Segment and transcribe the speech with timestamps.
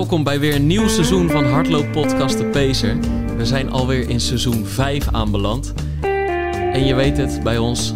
[0.00, 2.96] Welkom bij weer een nieuw seizoen van Hardloop Podcast De Pacer.
[3.36, 5.72] We zijn alweer in seizoen 5 aanbeland.
[6.72, 7.94] En je weet het bij ons,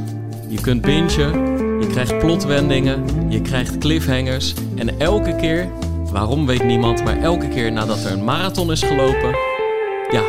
[0.49, 1.33] je kunt bingen,
[1.81, 4.55] je krijgt plotwendingen, je krijgt cliffhangers.
[4.75, 5.69] En elke keer,
[6.11, 9.37] waarom weet niemand, maar elke keer nadat er een marathon is gelopen...
[10.11, 10.23] Ja,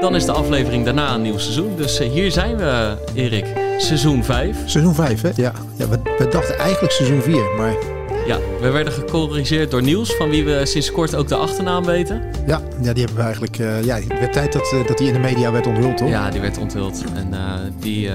[0.00, 1.76] dan is de aflevering daarna een nieuw seizoen.
[1.76, 3.46] Dus eh, hier zijn we, Erik.
[3.78, 4.56] Seizoen 5.
[4.66, 5.30] Seizoen 5, hè?
[5.34, 5.52] Ja.
[5.76, 7.74] ja we, we dachten eigenlijk seizoen 4, maar
[8.30, 12.22] Ja, we werden gecorrigeerd door Niels, van wie we sinds kort ook de achternaam weten.
[12.46, 13.58] ja, ja die hebben we eigenlijk...
[13.58, 16.08] eh, ja, het werd tijd dat, eh, dat die in de media werd onthuld, toch?
[16.08, 17.04] Ja, die werd onthuld.
[17.14, 18.10] En eh, die,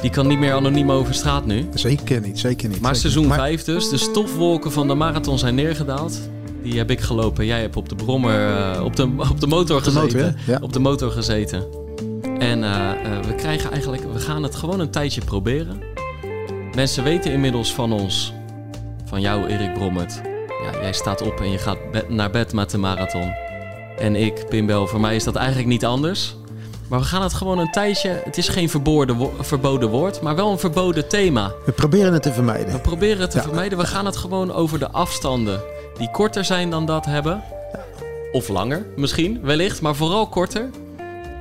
[0.00, 1.68] die kan niet meer anoniem over straat nu.
[1.74, 2.80] Zeker niet, zeker niet.
[2.80, 3.40] Maar zeker seizoen niet.
[3.40, 3.88] 5 dus.
[3.88, 6.20] De stofwolken van de marathon zijn neergedaald.
[6.62, 7.46] Die heb ik gelopen.
[7.46, 10.18] Jij hebt op de brommer, op, de, op de motor Op de gezeten.
[10.20, 10.52] motor, hè?
[10.52, 10.58] Ja.
[10.62, 11.64] Op de motor gezeten.
[12.38, 12.60] En
[13.26, 15.82] we krijgen eigenlijk, we gaan het gewoon een tijdje proberen.
[16.74, 18.32] Mensen weten inmiddels van ons,
[19.10, 20.20] van jou Erik Brommert.
[20.72, 23.32] Ja, jij staat op en je gaat be- naar bed met de marathon.
[23.98, 26.36] En ik, Pimbel, voor mij is dat eigenlijk niet anders.
[26.88, 30.50] Maar we gaan het gewoon een tijdje, het is geen verboden verboden woord, maar wel
[30.50, 31.52] een verboden thema.
[31.66, 32.72] We proberen het te vermijden.
[32.72, 33.42] We proberen het te Ja.
[33.42, 33.78] vermijden.
[33.78, 35.60] We gaan het gewoon over de afstanden
[35.98, 37.42] die korter zijn dan dat hebben.
[38.32, 40.70] Of langer, misschien, wellicht, maar vooral korter.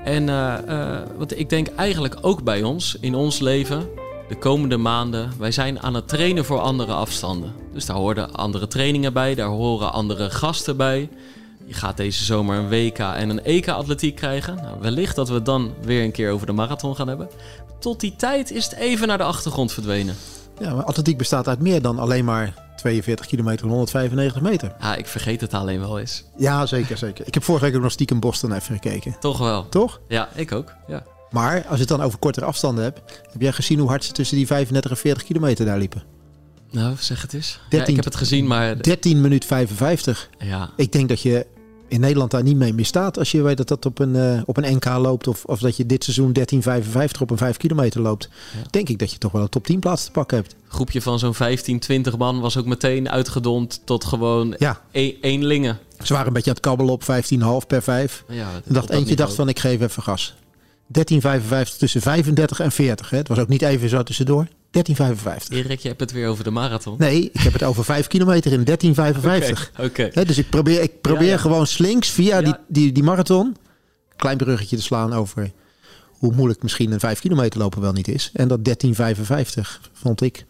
[0.03, 3.89] En eh, eh, want ik denk eigenlijk ook bij ons, in ons leven,
[4.29, 7.53] de komende maanden, wij zijn aan het trainen voor andere afstanden.
[7.73, 11.09] Dus daar horen andere trainingen bij, daar horen andere gasten bij.
[11.65, 14.55] Je gaat deze zomer een WK en een EK-atletiek krijgen.
[14.55, 17.29] Nou, wellicht dat we het dan weer een keer over de marathon gaan hebben.
[17.79, 20.15] Tot die tijd is het even naar de achtergrond verdwenen.
[20.59, 24.75] Ja, maar atletiek bestaat uit meer dan alleen maar 42 kilometer en 195 meter.
[24.79, 26.23] Ja, ik vergeet het alleen wel eens.
[26.37, 27.27] Ja, zeker, zeker.
[27.27, 29.15] Ik heb vorige week ook nog stiekem Boston even gekeken.
[29.19, 29.69] Toch wel.
[29.69, 29.99] Toch?
[30.07, 30.73] Ja, ik ook.
[30.87, 31.03] Ja.
[31.31, 32.99] Maar als je het dan over kortere afstanden hebt...
[33.31, 36.03] heb jij gezien hoe hard ze tussen die 35 en 40 kilometer daar liepen?
[36.71, 37.59] Nou, zeg het eens.
[37.63, 40.29] Ja, 13 ik heb het gezien, maar 13 minuut 55.
[40.39, 41.45] ja, Ik denk dat je
[41.87, 44.57] in Nederland daar niet mee misstaat als je weet dat dat op een, eh, op
[44.57, 45.27] een NK loopt.
[45.27, 48.29] Of, of dat je dit seizoen 13,55 op een 5 kilometer loopt.
[48.55, 48.67] Ja.
[48.69, 50.51] Denk ik dat je toch wel een top 10 plaats te pakken hebt.
[50.65, 55.13] een groepje van zo'n 15, 20 man was ook meteen uitgedond tot gewoon Ja, e-
[55.21, 55.79] eenlingen.
[56.03, 58.23] ze waren een beetje aan het kabbelen op 15,5 per 5.
[58.27, 60.35] Ja, dacht, eentje dacht van ik geef even gas.
[60.97, 63.09] 13,55 tussen 35 en 40.
[63.09, 63.17] Hè.
[63.17, 64.47] Het was ook niet even zo tussendoor.
[64.47, 64.53] 13,55.
[65.49, 66.95] Erik, je hebt het weer over de marathon.
[66.97, 69.71] Nee, ik heb het over 5 kilometer in 13,55.
[69.79, 71.37] Oké, dus ik probeer, ik probeer Ja, ja.
[71.37, 72.41] gewoon slinks via Ja.
[72.41, 73.55] die, die, die marathon...
[74.15, 75.51] klein bruggetje te slaan over
[76.07, 78.29] hoe moeilijk misschien een 5 kilometer lopen wel niet is.
[78.33, 79.61] En dat 13,55
[79.93, 80.45] vond ik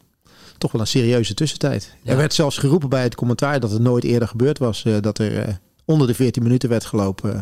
[0.57, 1.95] toch wel een serieuze tussentijd.
[2.03, 4.83] Er werd zelfs geroepen bij het commentaar dat het nooit eerder gebeurd was.
[4.85, 5.53] eh, dat er eh,
[5.85, 7.41] onder de 14 minuten werd gelopen eh,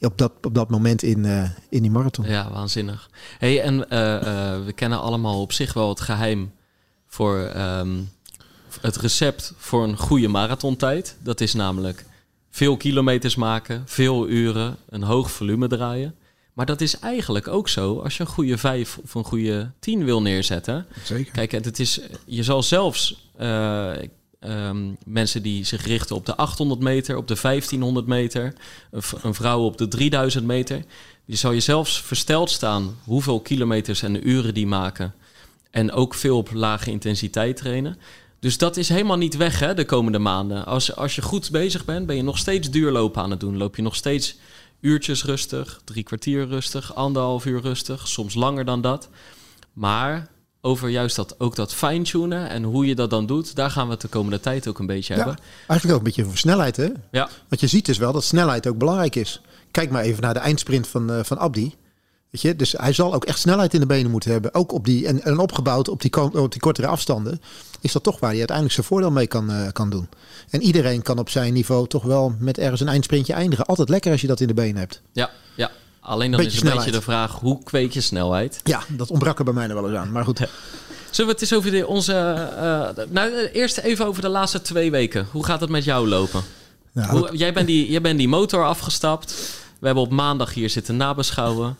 [0.00, 2.26] op, dat, op dat moment in, eh, in die marathon.
[2.26, 3.10] Ja, waanzinnig.
[3.38, 6.52] hey, en eh, eh, we kennen allemaal op zich wel het geheim
[7.06, 8.00] voor ehm,
[8.80, 11.16] het recept voor een goede marathontijd.
[11.22, 12.04] Dat is namelijk
[12.50, 16.14] veel kilometers maken, veel uren, een hoog volume draaien.
[16.52, 20.04] Maar dat is eigenlijk ook zo als je een goede 5 of een goede 10
[20.04, 20.86] wil neerzetten.
[21.02, 21.32] Zeker.
[21.32, 23.30] Kijk, het is, je zal zelfs
[24.40, 28.52] ehm, mensen die zich richten op de 800 meter, op de 1500 meter,
[29.22, 30.84] een, vrouw op de 3000 meter,
[31.24, 35.14] die zal je zelfs versteld staan hoeveel kilometers en uren die maken.
[35.70, 37.98] En ook veel op lage intensiteit trainen.
[38.38, 40.66] Dus dat is helemaal niet weg hè, de komende maanden.
[40.66, 43.56] Als, als je goed bezig bent, ben je nog steeds duurlopen aan het doen.
[43.56, 44.36] Loop je nog steeds
[44.80, 49.08] uurtjes rustig, drie kwartier rustig, anderhalf uur rustig, soms langer dan dat.
[49.72, 50.28] Maar
[50.66, 53.92] over juist dat, ook dat fine-tunen en hoe je dat dan doet, daar gaan we
[53.92, 55.38] het de komende tijd ook een beetje Ja, hebben.
[55.66, 56.76] eigenlijk ook een beetje over snelheid.
[56.76, 56.88] Hè?
[57.10, 59.40] Ja, Wat je ziet is wel dat snelheid ook belangrijk is.
[59.70, 61.74] Kijk maar even naar de eindsprint van, eh, van Abdi.
[62.30, 62.56] Weet je?
[62.56, 64.54] Dus hij zal ook echt snelheid in de benen moeten hebben.
[64.54, 67.40] Ook op die, en, en opgebouwd op die, op die kortere afstanden.
[67.80, 70.08] Is dat toch waar hij uiteindelijk zijn voordeel mee kan, eh, kan doen.
[70.50, 73.66] En iedereen kan op zijn niveau toch wel met ergens een eindsprintje eindigen.
[73.66, 75.02] Altijd lekker als je dat in de benen hebt.
[75.12, 75.70] ja, ja.
[76.06, 78.60] Alleen dan Beetje is een beetje de vraag, hoe kweek je snelheid?
[78.64, 80.12] Ja, dat ontbrak er bij mij nog wel eens aan.
[80.12, 80.38] Maar goed.
[81.10, 82.12] Zullen we het eens over de, onze...
[82.12, 85.26] eh, nou, eh, eerst even over de laatste twee weken.
[85.30, 86.42] Hoe gaat het met jou lopen?
[86.92, 89.34] Nou, Hoe, jij, bent die, jij bent die motor afgestapt.
[89.78, 91.76] We hebben op maandag hier zitten nabeschouwen.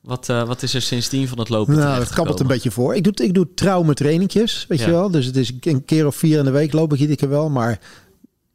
[0.00, 2.94] Wat, eh, wat is er sindsdien van het lopen Nou, dat kabbelt een beetje voor.
[2.94, 4.86] Ik doe, ik doe trouw mijn trainingjes, weet Ja.
[4.86, 5.10] je wel.
[5.10, 7.48] Dus het is een keer of vier in de week loop ik iedere keer wel.
[7.50, 7.78] Maar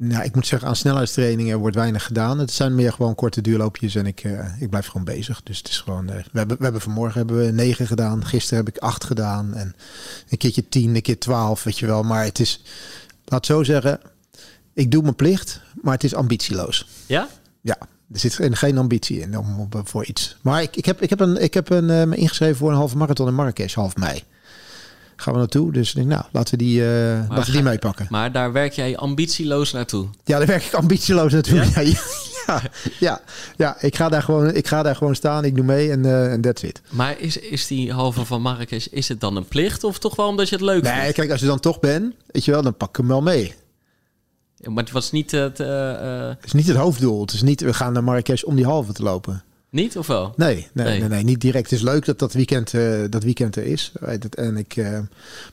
[0.02, 2.40] nou, ik moet zeggen, aan snelheidstrainingen wordt weinig gedaan.
[2.40, 5.44] Het zijn meer gewoon korte duurloopjes en ik, eh, ik blijf gewoon bezig.
[5.44, 6.10] Dus het is gewoon...
[6.10, 8.26] eh, we, hebben, we hebben vanmorgen hebben we negen gedaan.
[8.26, 9.54] Gisteren heb ik acht gedaan.
[9.54, 9.76] En
[10.30, 12.04] een keertje tien, een keer twaalf, weet je wel.
[12.04, 12.62] Maar het is...
[13.26, 14.00] Laat zo zeggen,
[14.74, 16.88] ik doe mijn plicht, maar het is ambitieloos.
[17.06, 17.28] Ja?
[17.62, 17.78] Ja,
[18.14, 20.38] er zit geen- ambitie in om, om- voor iets.
[20.42, 22.78] Maar ik, ik heb, ik heb, een, ik heb een, eh, me ingeschreven voor een
[22.78, 24.24] halve marathon in Marrakesh, half mei.
[25.22, 25.72] Gaan we naartoe.
[25.72, 28.08] Dus ik denk, nou, laten we die, eh, laten we die meepakken.
[28.10, 30.08] Maar daar werk jij ambitieloos naartoe.
[30.24, 31.56] Ja, daar werk ik ambitieloos naartoe.
[31.58, 31.64] Ja?
[32.46, 32.62] Ja, ja, ja,
[33.00, 33.22] ja,
[33.56, 36.32] ja, ik, ga daar gewoon, ik ga daar gewoon staan, ik doe mee en eh,
[36.32, 36.82] en that's it.
[36.90, 40.28] Maar is, is die halve van Marrakesh, is het dan een plicht of toch wel
[40.28, 41.14] omdat je het leuk Nee, vindt?
[41.16, 43.54] kijk, als je dan toch bent, weet je wel, dan pak ik hem wel mee.
[44.56, 45.60] Ja, Maar het was niet het...
[45.60, 47.22] eh, eh, Het is niet het hoofddoel.
[47.22, 49.44] Het is niet, we gaan naar Marrakesh om die halve te lopen.
[49.70, 50.34] Niet of wel?
[50.36, 51.00] Nee, nee, Nee.
[51.00, 51.70] nee, nee, niet direct.
[51.70, 53.92] Het is leuk dat dat weekend, eh, dat weekend er is.
[54.36, 55.00] En ik, eh,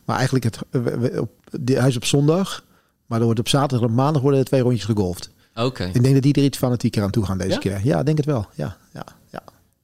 [0.05, 1.31] maar eigenlijk, het, we- op,
[1.61, 2.65] die, hij is op zondag.
[3.07, 5.31] Maar er wordt op zaterdag en maandag worden er twee rondjes gegolfd.
[5.55, 5.85] Oké.
[5.85, 7.59] Ik denk dat die er iets fanatieker aan toe gaan deze Ja?
[7.59, 7.81] keer.
[7.85, 8.47] Ja, denk het wel.
[8.55, 9.43] Ja, ja, ja.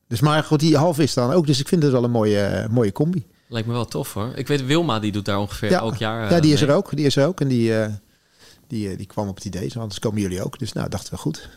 [0.09, 1.47] Dus maar goed, die halve is dan ook.
[1.47, 3.27] Dus ik vind het wel een mooie, eh, mooie combi.
[3.49, 4.33] Lijkt me wel tof hoor.
[4.35, 5.79] Ik weet Wilma, die doet daar ongeveer Ja.
[5.79, 6.31] elk jaar.
[6.33, 6.71] ja, die is mee.
[6.71, 6.97] er ook.
[6.97, 7.41] Die is er ook.
[7.41, 7.73] En die,
[8.69, 9.73] die, die kwam op het idee.
[9.79, 10.59] Anders komen jullie ook.
[10.59, 11.49] Dus nou, dachten we goed.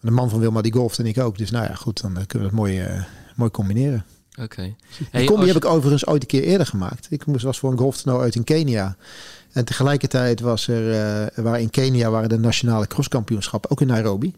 [0.00, 1.38] De man van Wilma die golft en ik ook.
[1.38, 2.00] Dus nou ja, goed.
[2.00, 3.02] Dan eh, kunnen we het mooi, eh,
[3.36, 4.04] mooi combineren.
[4.40, 4.62] Oké.
[4.62, 7.06] Die Hey, combi als heb ik overigens ooit een keer eerder gemaakt.
[7.10, 8.96] Ik moest was voor een golftoernooi uit in Kenia.
[9.52, 14.34] En tegelijkertijd was er, eh waar in Kenia waren de nationale crosskampioenschappen, ook in Nairobi.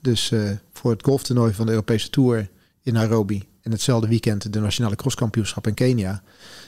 [0.00, 0.32] Dus
[0.72, 2.48] voor het golftoernooi van de Europese Tour
[2.82, 3.44] in Nairobi.
[3.62, 6.22] En hetzelfde weekend de nationale crosskampioenschap in Kenia.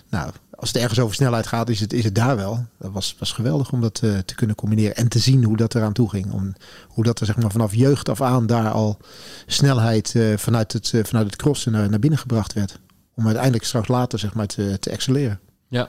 [0.09, 2.67] Nou, als het ergens over snelheid gaat, is het, is het daar wel.
[2.79, 4.97] Dat was, was geweldig om dat eh, te kunnen combineren.
[4.97, 6.33] En te zien hoe dat eraan toe ging.
[6.33, 6.55] Om,
[6.89, 8.99] hoe dat er zeg maar, vanaf jeugd af aan daar al
[9.47, 12.81] snelheid eh, vanuit, het, eh, vanuit het crossen naar, naar binnen gebracht werd.
[13.15, 15.41] Om uiteindelijk straks later zeg maar, te, te excelleren.
[15.69, 15.89] Ja, ja.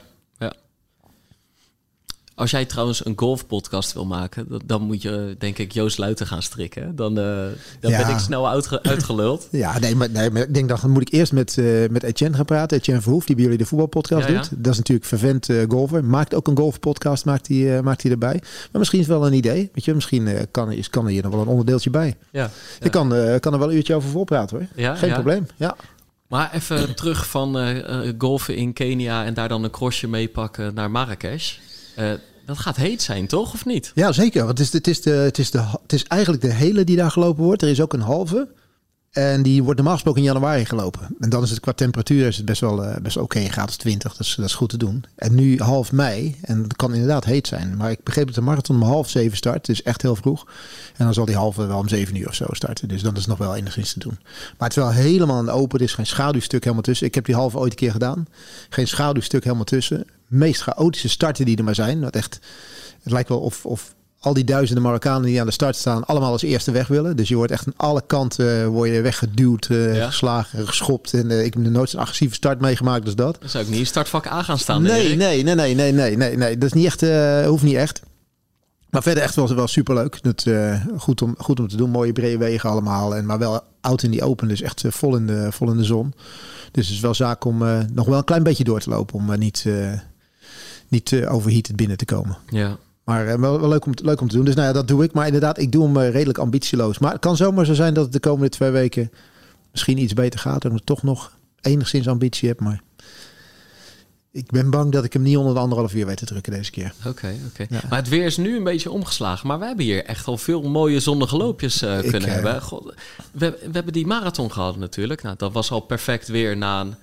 [2.40, 6.42] Als jij trouwens een golfpodcast wil maken, dan- moet je denk ik Joost Luiten gaan
[6.42, 6.96] strikken.
[6.96, 7.24] Dan, eh,
[7.80, 7.98] dan Ja.
[8.06, 9.48] ben ik snel uitge- uitgeluld.
[9.50, 12.36] Ja, nee maar, nee, maar ik denk dan moet ik eerst met, eh met Etienne
[12.36, 12.76] gaan praten.
[12.78, 14.40] Etienne Verhoef, die bij jullie de voetbalpodcast Ja, ja.
[14.40, 14.50] doet.
[14.64, 16.04] Dat is natuurlijk vervent eh, golfer.
[16.04, 18.38] Maakt ook een golfpodcast, maakt hij maakt hij erbij.
[18.42, 19.70] Maar misschien is het wel een idee.
[19.74, 22.16] Weet je, misschien kan, is, kan er hier nog wel een onderdeeltje bij.
[22.30, 22.50] Ja.
[22.80, 23.08] Je kan,
[23.40, 24.96] kan er wel een uurtje over voorpraten hoor.
[24.96, 25.46] Geen probleem.
[25.56, 25.76] Ja.
[26.28, 27.58] Maar even terug van
[28.18, 31.56] golfen in Kenia en daar dan een crossje meepakken naar Marrakesh.
[32.50, 33.52] Dat gaat heet zijn, toch?
[33.54, 33.92] Of niet?
[33.94, 34.44] ja, zeker.
[34.44, 36.96] Want het is, het, is de, het, is de, het is eigenlijk de hele die
[36.96, 37.62] daar gelopen wordt.
[37.62, 38.48] Er is ook een halve.
[39.10, 41.16] En die wordt normaal gesproken in januari gelopen.
[41.20, 43.40] En dan is het qua temperatuur is het best wel, eh, best oké.
[43.40, 45.04] Gaat als 20, dus dat is goed te doen.
[45.16, 46.36] En nu half mei.
[46.42, 47.76] En het kan inderdaad heet zijn.
[47.76, 49.66] Maar ik begreep dat de marathon om half zeven start.
[49.66, 50.46] Dus echt heel vroeg.
[50.96, 52.88] En dan zal die halve wel om zeven uur of zo starten.
[52.88, 54.18] Dus dan is het nog wel enigszins te doen.
[54.58, 55.78] Maar het is wel helemaal een open.
[55.78, 57.06] Er is geen schaduwstuk helemaal tussen.
[57.06, 58.26] Ik heb die halve ooit een keer gedaan.
[58.68, 60.06] Geen schaduwstuk helemaal tussen.
[60.30, 62.00] Meest chaotische starten die er maar zijn.
[62.00, 62.40] Wat echt,
[63.02, 66.32] het lijkt wel of, of al die duizenden Marokkanen die aan de start staan, allemaal
[66.32, 67.16] als eerste weg willen.
[67.16, 70.06] Dus je wordt echt aan alle kanten eh, word je weggeduwd, eh, Ja.
[70.06, 71.14] geslagen, geschopt.
[71.14, 73.36] En eh, ik heb nooit zo'n agressieve start meegemaakt als dat.
[73.40, 74.82] Dan zou ik niet in startvak A gaan staan.
[74.82, 76.58] Nee, nee, nee, nee, nee, nee, nee, nee.
[76.58, 77.00] Dat is niet echt,
[77.46, 78.00] hoeft niet echt.
[78.90, 80.22] Maar verder echt wel, wel superleuk.
[80.22, 81.90] Dat, eh, goed, om, goed om te doen.
[81.90, 83.16] Mooie brede wegen allemaal.
[83.16, 84.48] En, maar wel oud in die open.
[84.48, 86.14] Dus echt vol, in de, vol in de zon.
[86.72, 87.58] Dus het is wel zaak om
[87.92, 89.14] nog wel een klein beetje door te lopen.
[89.14, 89.64] Om niet,
[90.90, 92.36] niet eh, overheated binnen te komen.
[92.48, 92.76] Ja.
[93.04, 94.44] Maar eh, wel, wel leuk, om, te- leuk om te doen.
[94.44, 95.12] Dus nou ja, dat doe ik.
[95.12, 96.98] Maar inderdaad, ik doe hem eh, redelijk ambitieloos.
[96.98, 99.10] Maar het kan zomaar zo zijn dat het de komende twee weken
[99.70, 100.64] misschien iets beter gaat.
[100.64, 102.60] En ik toch nog enigszins ambitie heb.
[102.60, 102.80] Maar
[104.32, 106.70] ik ben bang dat ik hem niet onder de anderhalf uur weet te drukken deze
[106.70, 106.92] keer.
[107.06, 107.66] Oké, oké.
[107.68, 107.80] Ja.
[107.88, 109.46] Maar het weer is nu een beetje omgeslagen.
[109.46, 112.62] Maar we hebben hier echt al veel mooie zonnige loopjes Ik, kunnen hebben.
[112.62, 112.94] God,
[113.32, 115.22] we, we hebben die marathon gehad natuurlijk.
[115.22, 116.94] Nou, dat was al perfect weer na een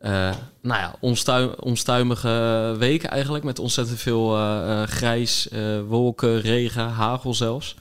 [0.00, 3.44] eh, nou ja, onstuim, onstuimige week eigenlijk.
[3.44, 5.48] Met ontzettend veel eh, eh, grijs,
[5.86, 7.76] wolken, regen, hagel zelfs.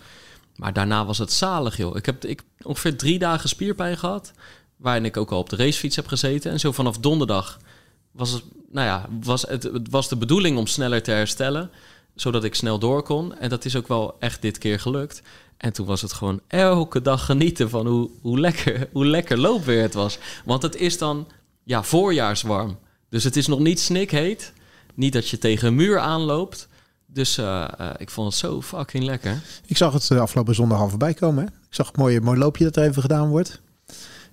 [0.55, 1.95] Maar daarna was het zalig, joh.
[1.95, 4.31] Ik heb ik, ongeveer drie dagen spierpijn gehad.
[4.77, 6.51] Waarin ik ook al op de racefiets heb gezeten.
[6.51, 7.59] En zo vanaf donderdag
[8.11, 11.71] was het, nou ja, was het, het was de bedoeling om sneller te herstellen.
[12.15, 13.37] Zodat ik snel door kon.
[13.37, 15.21] En dat is ook wel echt dit keer gelukt.
[15.57, 19.81] En toen was het gewoon elke dag genieten van hoe, hoe, lekker, hoe lekker loopweer
[19.81, 20.17] het was.
[20.45, 21.27] Want het is dan
[21.67, 22.77] ja, voorjaarswarm.
[23.09, 24.53] Dus het is nog niet snikheet.
[24.93, 26.67] Niet dat je tegen een muur aanloopt.
[27.05, 29.41] Dus eh, eh, ik vond het zo fucking lekker.
[29.65, 31.43] Ik zag het eh, afgelopen zondag al voorbij komen.
[31.43, 31.49] Hè?
[31.49, 33.61] Ik zag het mooie, mooi loopje dat er even gedaan wordt.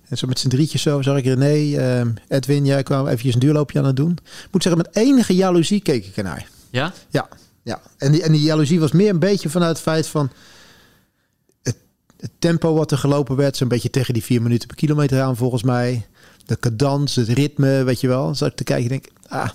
[0.07, 3.39] En zo met z'n drietjes zo zag ik René, eh, Edwin, jij kwam eventjes een
[3.39, 4.11] duurloopje aan het doen.
[4.23, 6.47] Ik moet zeggen, met enige jaloezie keek ik ernaar.
[6.69, 6.93] Ja?
[7.09, 7.27] Ja,
[7.63, 7.81] ja.
[7.97, 10.31] En, die, en die jaloezie was meer een beetje vanuit het feit van...
[11.63, 11.77] Het,
[12.19, 15.35] het tempo wat er gelopen werd, zo'n beetje tegen die vier minuten per kilometer aan
[15.35, 16.05] volgens mij.
[16.45, 18.35] De cadans, het ritme, weet je wel.
[18.35, 19.49] Zat ik te kijken en denk, ah,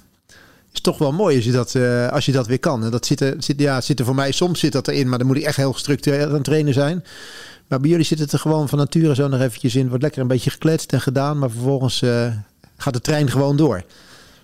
[0.72, 2.84] is toch wel mooi als je dat, eh, als je dat weer kan.
[2.84, 5.18] En dat zit er, zit, ja, zit er voor mij, soms zit dat erin, maar
[5.18, 7.04] dan moet ik echt heel gestructureerd aan trainen zijn.
[7.68, 9.88] Maar bij jullie zit het er gewoon van nature zo nog eventjes in.
[9.88, 12.32] Wordt lekker een beetje gekletst en gedaan, maar vervolgens eh,
[12.76, 13.82] gaat de trein gewoon door.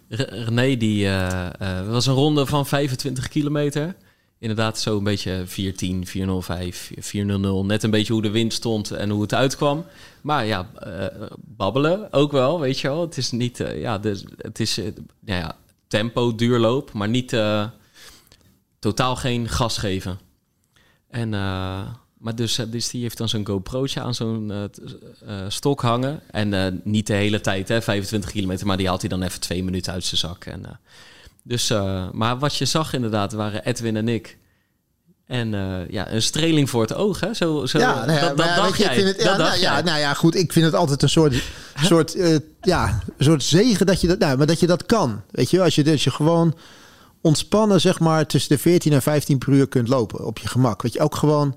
[0.09, 3.95] Re- René, die eh, was een ronde van 25 kilometer.
[4.47, 7.67] Inderdaad, zo een beetje 410, 405, 400.
[7.67, 9.85] Net een beetje hoe de wind stond en hoe het uitkwam.
[10.21, 13.01] Maar ja, eh, babbelen ook wel, weet je wel.
[13.01, 14.77] Het is niet, eh, ja, dus, het is,
[15.21, 15.57] nou ja,
[15.89, 17.37] tempo duurloop, maar niet
[18.79, 20.19] totaal geen gas geven.
[21.09, 21.29] En,
[22.19, 24.71] maar dus, dus die heeft dan zo'n GoPro'tje aan zo'n
[25.49, 26.21] stok hangen.
[26.31, 29.65] En niet de hele tijd, hè, 25 kilometer, maar die haalt hij dan even twee
[29.65, 30.45] minuten uit zijn zak.
[30.45, 30.81] En,
[31.47, 34.39] dus, eh, maar wat je zag inderdaad, waren Edwin en ik.
[35.27, 37.35] En eh, ja, een streling voor het oog, hè?
[37.35, 38.95] Zo, zo, Ja, nou ja, dat, maar dat ja, dacht ik jij.
[38.95, 40.35] vind het, ja, dat nou, dacht ja, nou goed.
[40.35, 41.43] Ik vind het altijd een soort,
[41.83, 45.23] soort, eh, ja, soort zegen dat je dat, nou, maar dat je dat kan.
[45.31, 46.57] Weet je, als je, als je gewoon
[47.21, 50.83] ontspannen, zeg maar, tussen de 14 en 15 per uur kunt lopen op je gemak.
[50.83, 51.57] Weet je, ook gewoon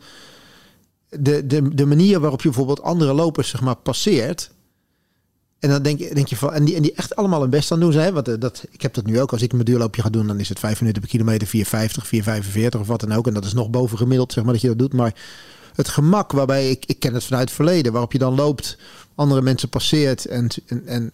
[1.09, 4.51] de, de, de manier waarop je bijvoorbeeld andere lopers, zeg maar, passeert.
[5.59, 7.71] En dan denk je, denk je van, en die, en die echt allemaal hun best
[7.71, 8.13] aan doen zijn.
[8.13, 9.31] Want eh, dat, ik heb dat nu ook.
[9.31, 11.51] Als ik mijn duurloopje ga doen, dan is het 5 minuten per kilometer, 4,50,
[12.73, 13.27] 4,45 of wat dan ook.
[13.27, 14.93] En dat is nog boven gemiddeld, zeg maar, dat je dat doet.
[14.93, 15.15] Maar
[15.75, 18.77] het gemak waarbij ik, ik ken het vanuit het verleden, waarop je dan loopt,
[19.15, 20.47] andere mensen passeert en,
[20.85, 21.11] en,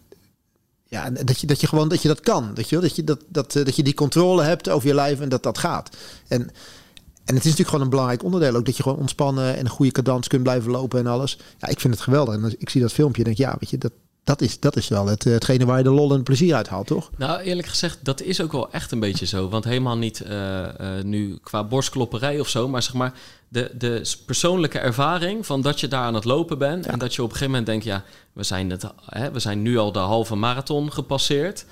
[0.88, 2.54] ja, dat je, dat je gewoon dat je dat kan.
[2.54, 5.20] Dat je, dat, je, dat, dat, eh, dat je die controle hebt over je lijf
[5.20, 5.96] en dat dat gaat.
[6.28, 9.66] En, en het is natuurlijk gewoon een belangrijk onderdeel ook dat je gewoon ontspannen en
[9.66, 11.40] een goede cadans kunt blijven lopen en alles.
[11.58, 12.36] Ja, ik vind het geweldig.
[12.36, 13.92] En als ik zie dat filmpje en denk ja, weet je, dat,
[14.25, 16.67] dat, is, dat is wel het, eh, hetgene waar je de lol en plezier uit
[16.67, 17.10] haalt, toch?
[17.17, 19.50] Nou, eerlijk gezegd, dat is ook wel echt een beetje zo.
[19.50, 23.13] Want helemaal niet eh, eh, nu qua borstklopperij of zo, maar zeg maar
[23.48, 26.86] de, de persoonlijke ervaring van dat je daar aan het lopen bent.
[26.86, 28.03] En dat je op een gegeven moment denkt, ja,
[28.34, 31.65] we zijn, het, hè, we zijn nu al de halve marathon gepasseerd.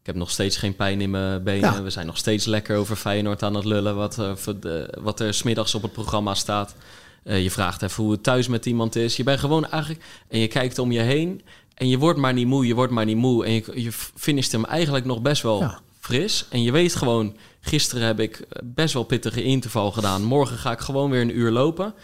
[0.00, 1.72] Ik heb nog steeds geen pijn in mijn benen.
[1.72, 1.82] Ja.
[1.82, 4.14] We zijn nog steeds lekker over Feyenoord aan het lullen, wat,
[4.60, 6.74] de, wat er smiddags op het programma staat.
[7.22, 9.16] Je vraagt even hoe het thuis met iemand is.
[9.16, 10.04] Je bent gewoon eigenlijk...
[10.28, 11.42] En je kijkt om je heen
[11.74, 13.44] en je wordt maar niet moe, je wordt maar niet moe.
[13.44, 15.80] En je, je finisht hem eigenlijk nog best wel Ja.
[16.00, 16.46] fris.
[16.50, 20.22] En je weet gewoon, gisteren heb ik best wel pittige interval gedaan.
[20.22, 21.94] Morgen ga ik gewoon weer een uur lopen.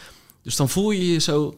[0.42, 1.54] Dus dan voel je je zo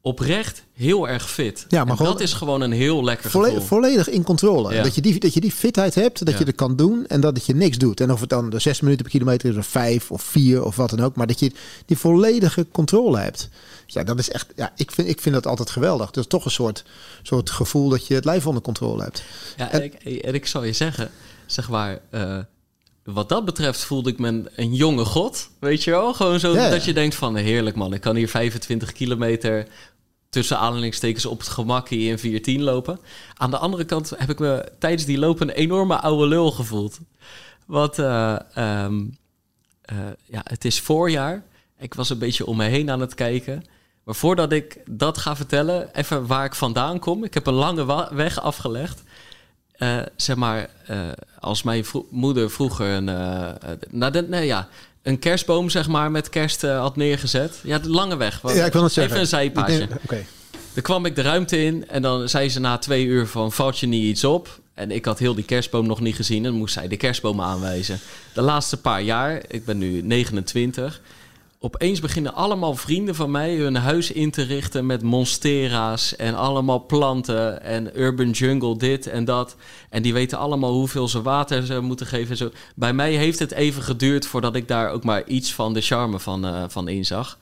[0.00, 1.64] oprecht heel erg fit.
[1.68, 3.62] Ja, maar gewoon- dat is gewoon een heel lekker Volle- gevoel.
[3.62, 4.74] volledig in controle.
[4.74, 4.82] Ja.
[4.82, 6.38] Dat, je die, dat je die fitheid hebt, dat Ja.
[6.38, 8.00] je dat kan doen en dat het je niks doet.
[8.00, 10.76] En of het dan de zes minuten per kilometer is of vijf of vier of
[10.76, 11.16] wat dan ook.
[11.16, 11.52] Maar dat je
[11.86, 13.48] die volledige controle hebt.
[13.92, 14.52] Ja, dat is echt.
[14.56, 16.06] Ja, ik vind, ik vind dat altijd geweldig.
[16.06, 16.84] Dat is toch een soort,
[17.22, 19.22] soort gevoel dat je het lijf onder controle hebt.
[19.56, 21.10] Ja, en, ik, en ik zal je zeggen,
[21.46, 22.38] zeg maar, eh,
[23.04, 26.14] wat dat betreft voelde ik me een, een jonge god, weet je wel?
[26.14, 26.70] Gewoon zo Ja, ja.
[26.70, 29.66] dat je denkt van, heerlijk man, ik kan hier 25 kilometer
[30.28, 32.98] tussen aanhalingstekens op het gemak hier in 410 lopen.
[33.34, 36.98] Aan de andere kant heb ik me tijdens die lopen een enorme oude lul gevoeld.
[37.66, 39.04] Want eh, ehm,
[39.82, 41.44] eh, ja, het is voorjaar.
[41.78, 43.64] Ik was een beetje om me heen aan het kijken.
[44.04, 47.24] Maar voordat ik dat ga vertellen, even waar ik vandaan kom.
[47.24, 49.02] Ik heb een lange weg afgelegd.
[49.72, 50.98] Eh, zeg maar, eh,
[51.40, 53.50] als mijn vro- moeder vroeger een, eh,
[53.90, 54.68] nou, de, nee, ja,
[55.02, 57.60] een kerstboom zeg maar, met kerst had neergezet.
[57.62, 58.40] Ja, de lange weg.
[58.54, 59.12] Ja, ik wil het zeggen.
[59.12, 59.28] Even een
[59.88, 60.24] denk- Oké.
[60.74, 63.52] Dan kwam ik de ruimte in en dan zei ze na twee uur van...
[63.52, 64.60] valt je niet iets op?
[64.74, 66.44] En ik had heel die kerstboom nog niet gezien...
[66.44, 67.98] en moest zij de kerstboom aanwijzen.
[68.34, 71.00] De laatste paar jaar, ik ben nu 29...
[71.64, 74.86] opeens beginnen allemaal vrienden van mij hun huis in te richten...
[74.86, 79.56] met monstera's en allemaal planten en urban jungle dit en dat.
[79.90, 82.30] En die weten allemaal hoeveel ze water ze moeten geven.
[82.30, 82.50] en Zo.
[82.74, 86.18] Bij mij heeft het even geduurd voordat ik daar ook maar iets van de charme
[86.18, 87.38] van, eh, van inzag...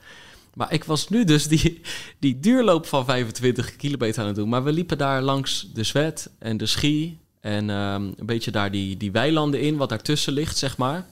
[0.53, 1.81] Maar ik was nu dus die,
[2.19, 4.49] die duurloop van 25 kilometer aan het doen.
[4.49, 7.17] Maar we liepen daar langs de Zwet en de Schie.
[7.39, 11.05] En ehm, een beetje daar die, die weilanden in, wat daartussen ligt, zeg maar.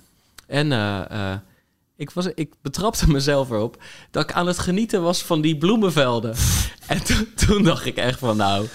[0.48, 1.34] En eh,
[2.00, 6.36] ik, was, ik betrapte mezelf erop dat ik aan het genieten was van die bloemenvelden.
[6.88, 8.68] en toen, toen dacht ik echt van, nou,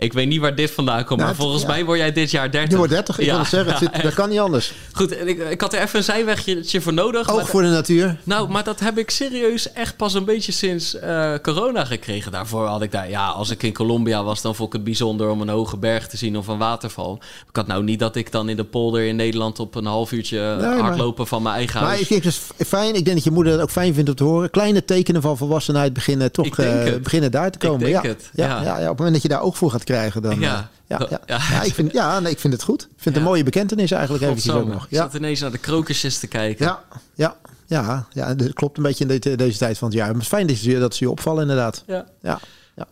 [0.00, 1.20] ik weet niet waar dit vandaan komt.
[1.20, 1.68] Nou, maar volgens ja.
[1.68, 2.70] mij word jij dit jaar 30.
[2.70, 3.70] Je wordt 30, ik Ja, wil het zeggen.
[3.70, 4.72] Het zit- dat kan niet anders.
[4.92, 7.26] Goed, ik, ik had er even een zijwegje voor nodig.
[7.26, 8.16] maar Oog voor de natuur.
[8.24, 12.32] nou, maar dat heb ik serieus echt pas een beetje sinds eh, corona gekregen.
[12.32, 15.28] Daarvoor had ik daar, ja, als ik in Colombia was, dan vond ik het bijzonder
[15.28, 17.18] om een hoge berg te zien of een waterval.
[17.48, 20.12] Ik had nou niet dat ik dan in de polder in Nederland op een half
[20.12, 22.00] uurtje eh, maar- hardlopen van mijn eigen Maar huis.
[22.00, 22.94] ik vind het dus fijn.
[22.94, 24.50] Ik denk dat je moeder dat ook fijn vindt om te horen.
[24.50, 27.90] Kleine tekenen van volwassenheid beginnen toch Ik eh, beginnen daar te Ik komen.
[27.90, 28.08] denk ja.
[28.08, 28.62] het, Ja, ja.
[28.62, 28.78] ja.
[28.78, 30.40] Ja, op het moment dat je daar oog voor gaat krijgen, dan.
[30.40, 30.70] Ja.
[30.86, 31.62] eh, ja, ja, Ja.
[31.62, 32.82] ik vind, ja nee, ik vind het goed.
[32.82, 34.84] Ik vind het een mooie bekentenis eigenlijk eventjes ook nog.
[34.84, 36.66] Ik Ja, zat ineens naar de krokusjes te kijken.
[36.66, 36.82] ja,
[37.14, 38.34] ja, ja, ja.
[38.34, 40.06] Dat klopt een beetje in deze, deze tijd van het jaar.
[40.06, 41.82] Maar het is fijn dat ze, dat ze je opvallen inderdaad.
[41.86, 42.04] Ja.
[42.22, 42.38] Ja,
[42.76, 42.86] ja.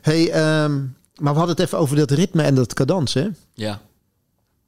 [0.00, 0.72] Hey, ehm,
[1.14, 3.28] maar we hadden het even over dat ritme en dat cadans, hè?
[3.54, 3.80] Ja.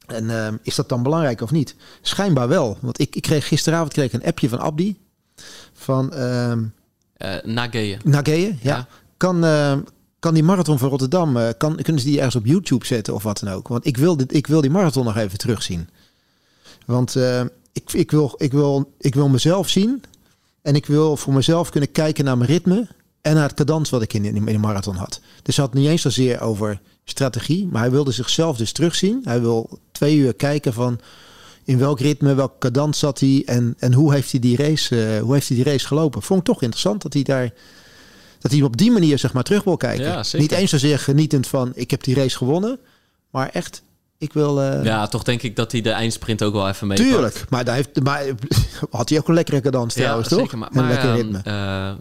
[0.07, 1.75] En ehm, is dat dan belangrijk of niet?
[2.01, 2.79] Schijnbaar wel.
[2.81, 4.97] Want ik, ik kreeg gisteravond kreeg ik een appje van Abdi.
[5.73, 6.53] Van Eh
[7.45, 8.01] Nageeën.
[8.05, 8.47] Nageye.
[8.47, 8.57] Ja.
[8.61, 8.87] Ja.
[9.17, 9.45] Kan,
[10.19, 13.23] kan die marathon van Rotterdam, eh, kan, kunnen ze die ergens op YouTube zetten of
[13.23, 13.69] wat dan ook?
[13.69, 15.89] Want ik wil, dit, ik wil die marathon nog even terugzien.
[16.87, 17.41] Want eh,
[17.73, 20.03] ik, ik, wil, ik, wil, ik wil mezelf zien.
[20.63, 22.89] En ik wil voor mezelf kunnen kijken naar mijn ritme.
[23.21, 25.21] en naar het cadans wat ik in, de marathon had.
[25.43, 29.21] Dus hij had niet eens zozeer over strategie, maar hij wilde zichzelf dus terugzien.
[29.25, 31.01] Hij wil twee uur kijken van
[31.65, 35.21] in welk ritme, welk cadans zat hij en, en hoe, heeft hij die race, uh,
[35.21, 36.23] hoe heeft hij die race gelopen.
[36.23, 37.53] Vond ik toch interessant dat hij daar
[38.47, 40.05] dat hij op die manier zeg maar terug wil kijken.
[40.05, 42.79] Ja, niet eens zozeer genietend van ik heb die race gewonnen,
[43.31, 43.83] maar echt
[44.19, 44.63] ik wil.
[44.63, 44.85] Uh...
[44.85, 46.97] Ja, toch denk ik dat hij de eindsprint ook wel even mee.
[46.97, 48.25] Tuurlijk, maar, daar heeft, maar
[48.91, 50.45] had hij ook een lekkere cadans trouwens, ja, toch?
[50.45, 51.41] Zeker, maar, maar, een lekker ritme.
[51.47, 51.93] Uh,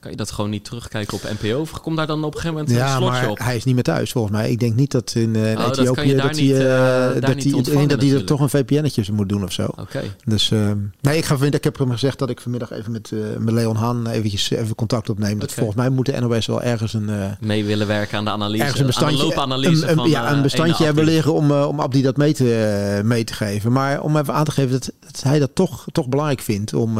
[0.00, 1.60] kan je dat gewoon niet terugkijken op NPO?
[1.60, 3.38] Of komt daar dan op een gegeven moment ja, een slotje maar op?
[3.38, 4.50] hij is niet meer thuis volgens mij.
[4.50, 8.12] Ik denk niet dat in, uh, oh, Ethiopië dat, hij, uh, dat, hij, dat hij
[8.12, 9.64] er toch een VPN'tje moet doen of zo.
[9.64, 10.02] Oké.
[10.24, 10.70] Dus uh,
[11.00, 14.06] nee, ik, ga, ik heb hem gezegd dat ik vanmiddag even met, met Leon Haan
[14.06, 15.38] eventjes even contact opneem.
[15.38, 17.10] Dat volgens mij moet de NOS wel ergens een...
[17.40, 18.62] mee willen werken aan de analyse.
[18.62, 21.80] Ergens een bestandje, aan de loopanalyse een, van, ja, een bestandje hebben liggen om, om
[21.80, 23.72] Abdi dat mee te, mee te geven.
[23.72, 26.98] Maar om even aan te geven dat, dat hij dat toch, toch belangrijk vindt om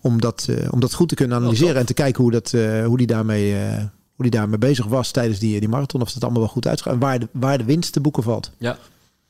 [0.00, 2.86] om dat, uh, om dat goed te kunnen analyseren en te kijken hoe, dat, uh,
[2.86, 6.00] hoe, die daarmee, uh, hoe die daarmee bezig was tijdens die, die marathon.
[6.00, 8.52] Of het allemaal wel goed uitgaat en waar de, waar de winst te boeken valt.
[8.58, 8.78] Ja.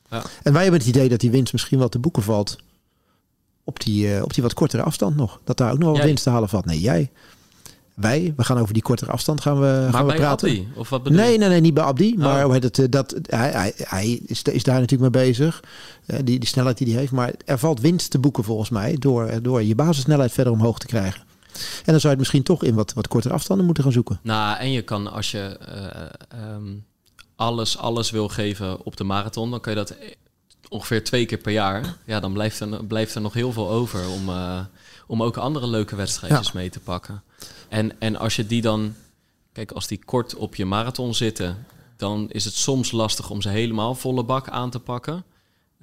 [0.09, 0.23] ja.
[0.43, 2.57] En wij hebben het idee dat die winst misschien wel te boeken valt
[3.63, 5.39] op die, op die wat kortere afstand nog.
[5.43, 6.65] Dat daar ook nog wel winst te halen valt.
[6.65, 7.11] Nee, jij.
[7.99, 10.49] Wij, we gaan over die kortere afstand gaan we, gaan we praten.
[10.49, 10.67] Abdi?
[10.75, 12.13] Of wat nee, nee, nee, niet bij Abdi.
[12.13, 12.17] Oh.
[12.17, 15.63] Maar hoe heet het, dat, hij, hij, hij is, is daar natuurlijk mee bezig.
[16.05, 17.11] Uh, die, die snelheid die hij heeft.
[17.11, 18.95] Maar er valt winst te boeken volgens mij.
[18.99, 21.21] Door, door je basissnelheid verder omhoog te krijgen.
[21.59, 24.19] En dan zou je het misschien toch in wat, wat kortere afstanden moeten gaan zoeken.
[24.23, 25.57] Nou, en je kan als je
[26.33, 26.85] uh, um,
[27.35, 29.95] alles, alles wil geven op de marathon, dan kan je dat
[30.69, 31.95] ongeveer twee keer per jaar.
[32.05, 34.59] Ja, dan blijft er, blijft er nog heel veel over om, uh,
[35.07, 36.53] om ook andere leuke wedstrijdjes ja.
[36.53, 37.23] mee te pakken.
[37.69, 38.93] En, en als je die dan,
[39.51, 41.65] kijk, als die kort op je marathon zitten,
[41.97, 45.23] dan is het soms lastig om ze helemaal volle bak aan te pakken.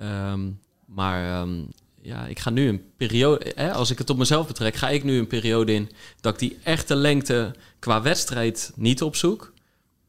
[0.02, 1.68] Um, maar um,
[2.02, 5.04] ja, ik ga nu een periode, hè, als ik het op mezelf betrek, ga ik
[5.04, 5.90] nu een periode in
[6.20, 9.52] dat ik die echte lengte qua wedstrijd niet opzoek.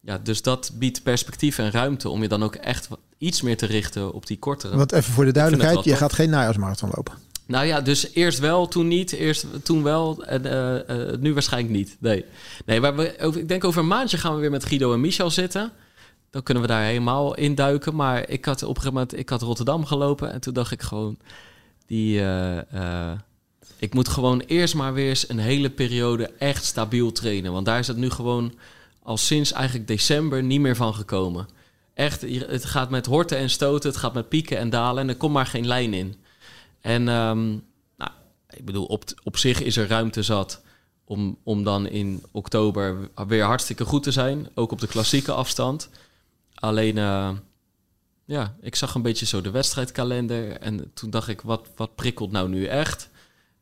[0.01, 2.87] Ja, dus dat biedt perspectief en ruimte om je dan ook echt
[3.17, 4.77] iets meer te richten op die kortere.
[4.77, 7.13] Want even voor de duidelijkheid, je gaat geen najaarsmarathon lopen.
[7.47, 9.11] Nou ja, dus eerst wel, toen niet.
[9.11, 11.97] Eerst, toen wel en uh, uh, nu waarschijnlijk niet.
[11.99, 12.25] Nee,
[12.65, 15.01] nee maar we, over, ik denk over een maandje gaan we weer met Guido en
[15.01, 15.71] Michel zitten.
[16.29, 17.95] Dan kunnen we daar helemaal in duiken.
[17.95, 20.81] Maar ik had op een gegeven moment, ik had Rotterdam gelopen en toen dacht ik
[20.81, 21.17] gewoon,
[21.85, 23.11] die, uh,
[23.77, 27.51] ik moet gewoon eerst maar weer eens een hele periode echt stabiel trainen.
[27.51, 28.53] Want daar is het nu gewoon
[29.03, 31.47] al sinds eigenlijk december niet meer van gekomen.
[31.93, 35.15] Echt, het gaat met horten en stoten, het gaat met pieken en dalen en er
[35.15, 36.15] komt maar geen lijn in.
[36.87, 37.63] En um,
[37.97, 38.11] nou,
[38.49, 40.61] ik bedoel, op, op zich is er ruimte zat
[41.05, 44.49] om, om dan in oktober weer hartstikke goed te zijn.
[44.53, 45.89] Ook op de klassieke afstand.
[46.53, 47.29] Alleen, uh,
[48.25, 50.51] ja, ik zag een beetje zo de wedstrijdkalender.
[50.51, 53.09] En toen dacht ik, wat, wat prikkelt nou nu echt?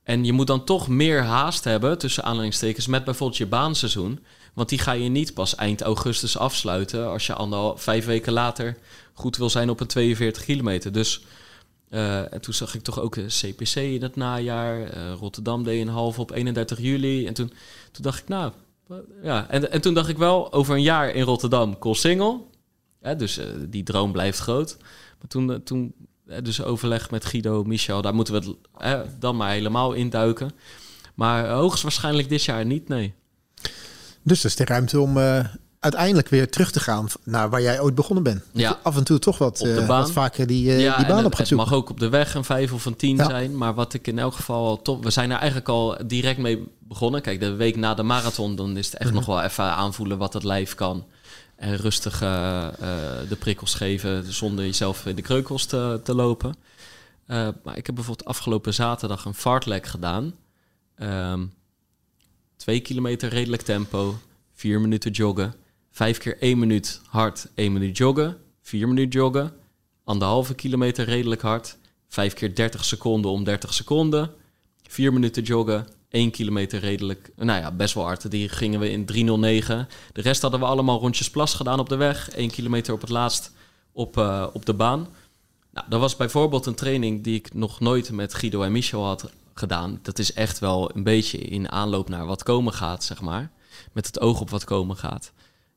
[0.03, 4.19] En je moet dan toch meer haast hebben, tussen aanhalingstekens, met bijvoorbeeld je baanseizoen.
[4.53, 8.77] Want die ga je niet pas eind augustus afsluiten als je anderhalf, vijf weken later
[9.13, 10.91] goed wil zijn op een 42 kilometer.
[10.91, 11.25] Dus
[11.95, 14.79] uh, en toen zag ik toch ook CPC in het najaar.
[14.79, 17.27] Uh, Rotterdam deed een half op 31 juli.
[17.27, 17.47] En toen,
[17.91, 18.51] toen dacht ik, nou,
[19.23, 19.49] ja.
[19.49, 22.39] En, en toen dacht ik wel, over een jaar in Rotterdam, single.
[23.01, 24.77] Ja, dus die droom blijft groot.
[25.19, 25.93] Maar toen, toen
[26.43, 30.51] dus overleg met Guido, Michel, daar moeten we het dan maar helemaal induiken.
[31.13, 33.13] Maar hoogstwaarschijnlijk dit jaar niet, nee.
[34.21, 35.17] Dus er is de ruimte om
[35.85, 38.43] uiteindelijk weer terug te gaan naar waar jij ooit begonnen bent.
[38.51, 38.79] Ja.
[38.83, 41.65] Af en toe toch wat, uh, wat vaker die, ja, die baan op gaat zoeken.
[41.65, 43.57] Het mag ook op de weg een vijf of een tien zijn.
[43.57, 45.03] Maar wat ik in elk geval al top...
[45.03, 47.21] We zijn er eigenlijk al direct mee begonnen.
[47.21, 48.55] Kijk, de week na de marathon...
[48.55, 49.17] dan is het echt mhm.
[49.17, 51.05] nog wel even aanvoelen wat het lijf kan.
[51.55, 52.67] En rustig uh,
[53.29, 54.33] de prikkels geven...
[54.33, 56.55] zonder jezelf in de kreukels te, te lopen.
[57.63, 60.33] maar ik heb bijvoorbeeld afgelopen zaterdag een fartlek gedaan.
[60.99, 61.53] Um,
[62.57, 64.17] twee kilometer redelijk tempo.
[64.53, 65.55] Vier minuten joggen
[65.95, 68.37] Vijf keer één minuut hard, één minuut joggen.
[68.61, 69.53] Vier minuten joggen.
[70.03, 71.77] Anderhalve kilometer redelijk hard.
[72.07, 74.31] Vijf keer 30 seconden om 30 seconden.
[74.87, 75.87] Vier minuten joggen.
[76.09, 78.31] 1 kilometer redelijk, nou ja, best wel hard.
[78.31, 79.87] Die gingen we in 309.
[80.13, 82.29] De rest hadden we allemaal rondjes plas gedaan op de weg.
[82.29, 83.51] 1 kilometer op het laatst
[83.91, 85.07] op, uh, op de baan.
[85.71, 89.31] Nou, dat was bijvoorbeeld een training die ik nog nooit met Guido en Michel had
[89.53, 89.99] gedaan.
[90.01, 93.51] Dat is echt wel een beetje in aanloop naar wat komen gaat, zeg maar.
[93.91, 95.31] Met het oog op wat komen gaat.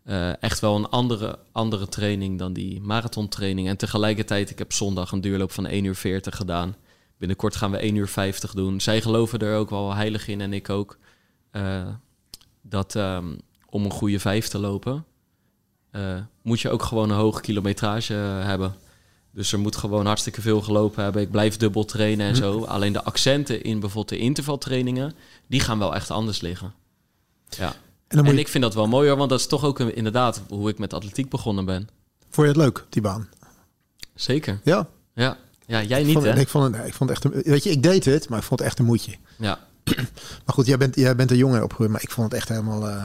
[0.08, 3.68] Uh, echt wel een andere, andere training dan die marathontraining.
[3.68, 6.76] En tegelijkertijd, ik heb zondag een duurloop van 1 uur 40 gedaan.
[7.18, 8.80] Binnenkort gaan we 1 uur 50 doen.
[8.80, 10.98] Zij geloven er ook wel heilig in en ik ook.
[11.52, 11.88] Uh,
[12.62, 15.04] dat um, om een goede vijf te lopen,
[15.92, 18.74] uh, moet je ook gewoon een hoge kilometrage hebben.
[19.30, 21.22] Dus er moet gewoon hartstikke veel gelopen hebben.
[21.22, 22.64] Ik blijf dubbel trainen en zo.
[22.64, 25.14] Alleen de accenten in bijvoorbeeld de intervaltrainingen,
[25.46, 26.74] die gaan wel echt anders liggen.
[27.48, 27.74] Ja.
[28.08, 30.40] En je, ik vind dat wel mooi hoor, want dat is toch ook een- inderdaad
[30.48, 31.88] hoe ik met atletiek begonnen ben.
[32.30, 33.28] vond je het leuk, die baan?
[34.14, 34.60] Zeker.
[34.64, 34.88] Ja.
[35.14, 36.38] Ja, ja jij Ik niet vond, hè?
[36.40, 38.38] ik vond het, nee, ik vond het echt, een, weet je, ik deed het, maar
[38.38, 39.14] ik vond het echt een moedje.
[39.38, 39.58] Ja,
[40.44, 42.88] Maar goed, jij bent, jij bent er jonger opgegroeid, maar ik vond het echt helemaal.
[42.88, 43.02] eh,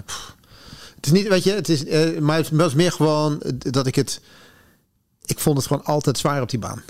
[0.96, 3.96] het is niet, weet je, het is, eh, maar het was meer gewoon dat ik
[3.96, 4.22] het.
[5.26, 6.82] Ik vond het gewoon altijd zwaar op die baan.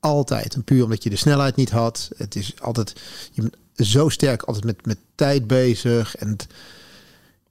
[0.00, 0.54] Altijd.
[0.54, 2.10] En puur omdat je de snelheid niet had.
[2.16, 3.00] Het is altijd.
[3.32, 3.56] Je bent
[3.88, 6.16] zo sterk, altijd met, met tijd bezig.
[6.16, 6.46] En het-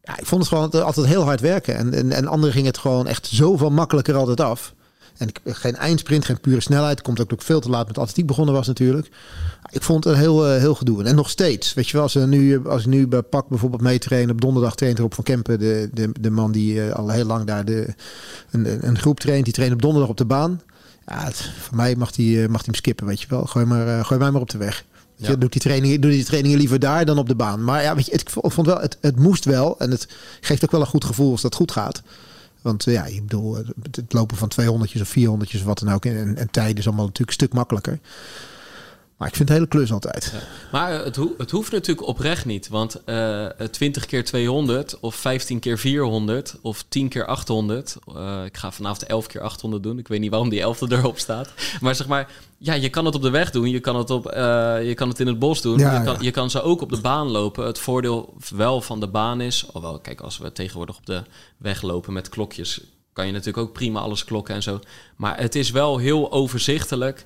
[0.04, 1.76] ja, ik vond het gewoon altijd heel hard werken.
[1.76, 4.74] En, en, en anderen gingen het gewoon echt zoveel makkelijker altijd af.
[5.18, 7.02] En geen eindsprint, geen pure snelheid.
[7.02, 9.10] Komt ook veel te laat met atletiek begonnen was natuurlijk.
[9.70, 11.04] Ik vond het heel, eh, heel gedoe.
[11.04, 11.74] En nog steeds.
[11.74, 14.30] Weet je wel, als, nu, als ik nu bij Pak bijvoorbeeld meetrain.
[14.30, 15.60] Op donderdag traint op van Kempen.
[15.60, 17.94] De, de, de man die eh, al heel lang daar de,
[18.52, 19.44] een, een groep traint.
[19.44, 20.62] Die traint op donderdag op de baan.
[21.06, 23.46] Ja, voor mij mag hij mag die hem skippen, weet je wel.
[23.46, 24.86] Gooi, maar, eh, gooi mij maar op de weg.
[25.16, 25.36] Je, Ja.
[25.36, 27.64] doe, die trainingen, doe die trainingen liever daar dan op de baan.
[27.64, 29.80] Maar ja, weet je, het, ik vond wel, het, het moest wel.
[29.80, 30.08] En het
[30.42, 32.02] geeft ook wel een goed gevoel als dat goed gaat.
[32.62, 33.56] Want eh, ja, ik bedoel,
[33.92, 36.06] het lopen van 200 of 400 of wat dan ook.
[36.06, 38.00] En, en tijden is allemaal natuurlijk een stuk makkelijker.
[39.24, 40.32] Maar ik vind het hele klus altijd.
[40.34, 40.40] Ja.
[40.72, 42.68] Maar het, ho- het hoeft natuurlijk oprecht niet.
[42.68, 47.96] Want eh 20 keer 200 of 15 keer 400 of 10 keer 800.
[48.16, 49.98] eh, ik ga vanavond 11 keer 800 doen.
[50.00, 51.50] Ik weet niet waarom die 11e erop staat.
[51.82, 53.70] Maar zeg maar, ja, je kan het op de weg doen.
[53.70, 55.80] Je kan het, op, eh, je kan het in het bos doen.
[55.80, 56.20] Ja, je, kan, ja.
[56.22, 57.66] je kan ze ook op de baan lopen.
[57.66, 59.66] Het voordeel wel van de baan is...
[59.74, 61.22] Alhoewel, kijk, als we tegenwoordig op de
[61.58, 62.82] weg lopen met klokjes...
[63.14, 64.80] kan je natuurlijk ook prima alles klokken en zo.
[65.16, 67.24] Maar het is wel heel overzichtelijk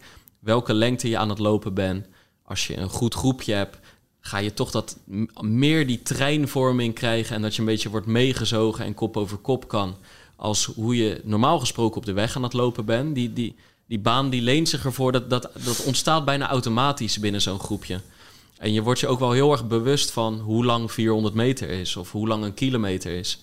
[0.47, 2.05] welke lengte je aan het lopen bent.
[2.45, 3.77] Als je een goed groepje hebt,
[4.19, 4.97] ga je toch dat
[5.41, 9.67] meer die treinvorming krijgen en dat je een beetje wordt meegezogen en kop over kop
[9.67, 9.95] kan.
[10.36, 13.15] Als hoe je normaal gesproken op de weg aan het lopen bent.
[13.15, 13.55] Die, die,
[13.88, 17.99] die baan die leent zich ervoor, dat, dat, dat ontstaat bijna automatisch binnen zo'n groepje.
[18.57, 21.95] En je wordt je ook wel heel erg bewust van hoe lang 400 meter is
[21.95, 23.41] of hoe lang een kilometer is.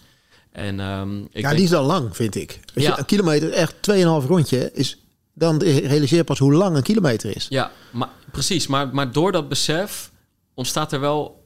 [0.52, 2.60] En ehm, ik ja, denk- die is al lang, vind ik.
[2.74, 2.90] Weet Ja.
[2.92, 4.98] je, een kilometer, echt 2,5 rondje, is,
[5.34, 7.46] dan realiseer je pas hoe lang een kilometer is.
[7.48, 8.66] Ja, maar, precies.
[8.66, 10.10] Maar, maar door dat besef
[10.54, 11.42] ontstaat er wel...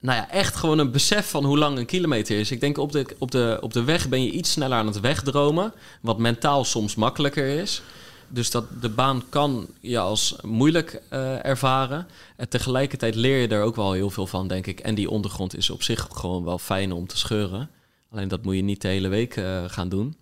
[0.00, 2.50] Nou ja, echt gewoon een besef van hoe lang een kilometer is.
[2.50, 5.00] Ik denk op de, op de, op de weg ben je iets sneller aan het
[5.00, 5.72] wegdromen.
[6.02, 7.82] Wat mentaal soms makkelijker is.
[8.28, 12.06] Dus dat de baan kan je als moeilijk eh, ervaren.
[12.36, 14.80] En tegelijkertijd leer je er ook wel heel veel van, denk ik.
[14.80, 17.70] En die ondergrond is op zich gewoon wel fijn om te scheuren.
[18.10, 20.16] Alleen dat moet je niet de hele week eh, gaan doen.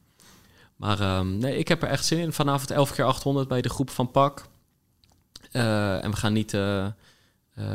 [0.76, 2.32] Maar ehm, nee, ik heb er echt zin in.
[2.32, 4.44] Vanavond 11 keer 800 bij de groep van Pak.
[5.50, 6.92] Eh, en we gaan niet eh, eh,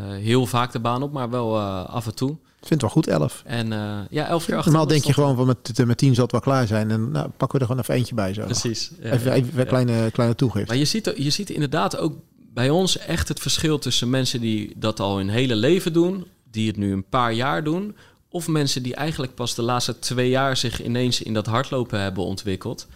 [0.10, 2.32] heel vaak de baan op, maar wel af en toe.
[2.32, 3.42] Ik vind het wel goed, 11.
[3.46, 3.68] En
[4.10, 4.66] ja, 11 keer 800.
[4.66, 6.92] Normaal denk je gewoon van met, met 10 zal het wel klaar zijn.
[6.92, 8.44] En nou, pakken we er gewoon even eentje bij zo.
[8.44, 8.92] Precies.
[9.02, 9.64] ja, even, een ja.
[9.64, 10.68] kleine, kleine toegift.
[10.68, 12.14] Maar je ziet, je ziet inderdaad ook
[12.54, 16.68] bij ons echt het verschil tussen mensen die dat al hun hele leven doen, die
[16.68, 17.96] het nu een paar jaar doen,
[18.34, 22.24] of mensen die eigenlijk pas de laatste twee jaar zich ineens in dat hardlopen hebben
[22.24, 22.88] ontwikkeld.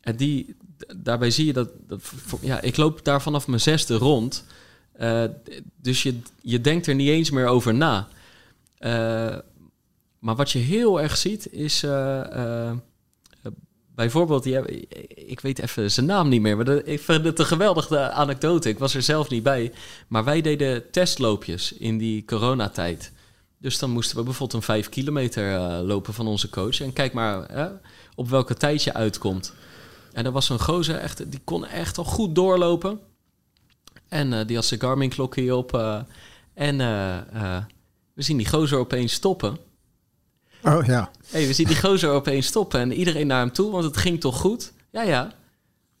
[0.00, 0.56] En die,
[0.96, 1.68] daarbij zie je dat,
[2.40, 4.44] ja, ik loop daar vanaf mijn zesde rond.
[4.92, 5.24] Eh,
[5.76, 8.08] dus je, je denkt er niet eens meer over na.
[8.78, 9.36] Eh,
[10.18, 11.82] maar wat je heel erg ziet is.
[11.82, 12.72] eh,
[13.94, 14.46] bijvoorbeeld,
[15.14, 18.68] ik weet even zijn naam niet meer, maar dat- ik vind het een geweldige anekdote.
[18.68, 19.72] Ik was er zelf niet bij.
[20.08, 23.12] Maar wij deden testloopjes in die coronatijd.
[23.58, 26.80] Dus dan moesten we bijvoorbeeld een 5 kilometer eh, lopen van onze coach.
[26.80, 27.68] En kijk maar hè,
[28.14, 29.52] op welke tijd je uitkomt.
[30.12, 33.00] En er was zo'n gozer, echt, die kon echt al goed doorlopen.
[34.08, 35.74] En eh, die had zijn Garmin-klokje op.
[35.74, 36.00] eh,
[36.54, 36.76] en
[38.12, 39.58] we zien die gozer opeens stoppen.
[40.62, 41.10] Oh ja.
[41.26, 42.80] hey, we zien die gozer opeens stoppen.
[42.80, 44.72] En iedereen naar hem toe, want het ging toch goed?
[44.90, 45.32] Ja, ja.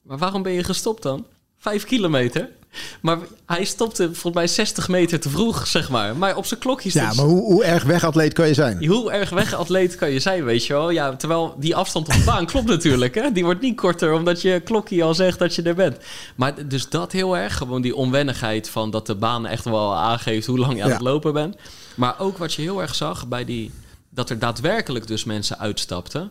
[0.02, 1.26] Maar waarom ben je gestopt dan?
[1.56, 2.50] Vijf kilometer.
[3.00, 6.16] Maar hij stopte volgens mij 60 meter te vroeg, zeg maar.
[6.16, 7.16] Maar op zijn klokje Ja, stond...
[7.16, 8.86] maar hoe, hoe erg wegatleet kan je zijn?
[8.86, 10.90] Hoe erg wegatleet kan je zijn, weet je wel?
[10.90, 13.32] Ja, terwijl die afstand op de baan klopt natuurlijk, hè?
[13.32, 15.96] Die wordt niet korter omdat je klokje al zegt dat je er bent.
[16.36, 20.46] Maar dus dat heel erg, gewoon die onwennigheid van dat de baan echt wel aangeeft
[20.46, 20.94] hoe lang je aan Ja.
[20.94, 21.56] het lopen bent.
[21.94, 23.70] Maar ook wat je heel erg zag bij die,
[24.10, 26.30] dat er daadwerkelijk dus mensen uitstapten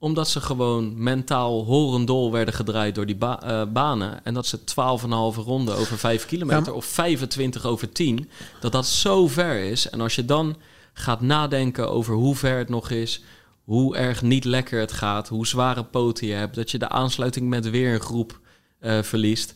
[0.00, 4.24] omdat ze gewoon mentaal horendol werden gedraaid door die ba- eh, banen.
[4.24, 9.28] En dat ze 12,5 ronden over 5 kilometer of 25 over 10, dat dat zo
[9.28, 9.90] ver is.
[9.90, 10.56] En als je dan
[10.92, 13.22] gaat nadenken over hoe ver het nog is,
[13.64, 17.48] hoe erg niet lekker het gaat, hoe zware poten je hebt, dat je de aansluiting
[17.48, 18.40] met weer een groep
[18.78, 19.54] eh, verliest,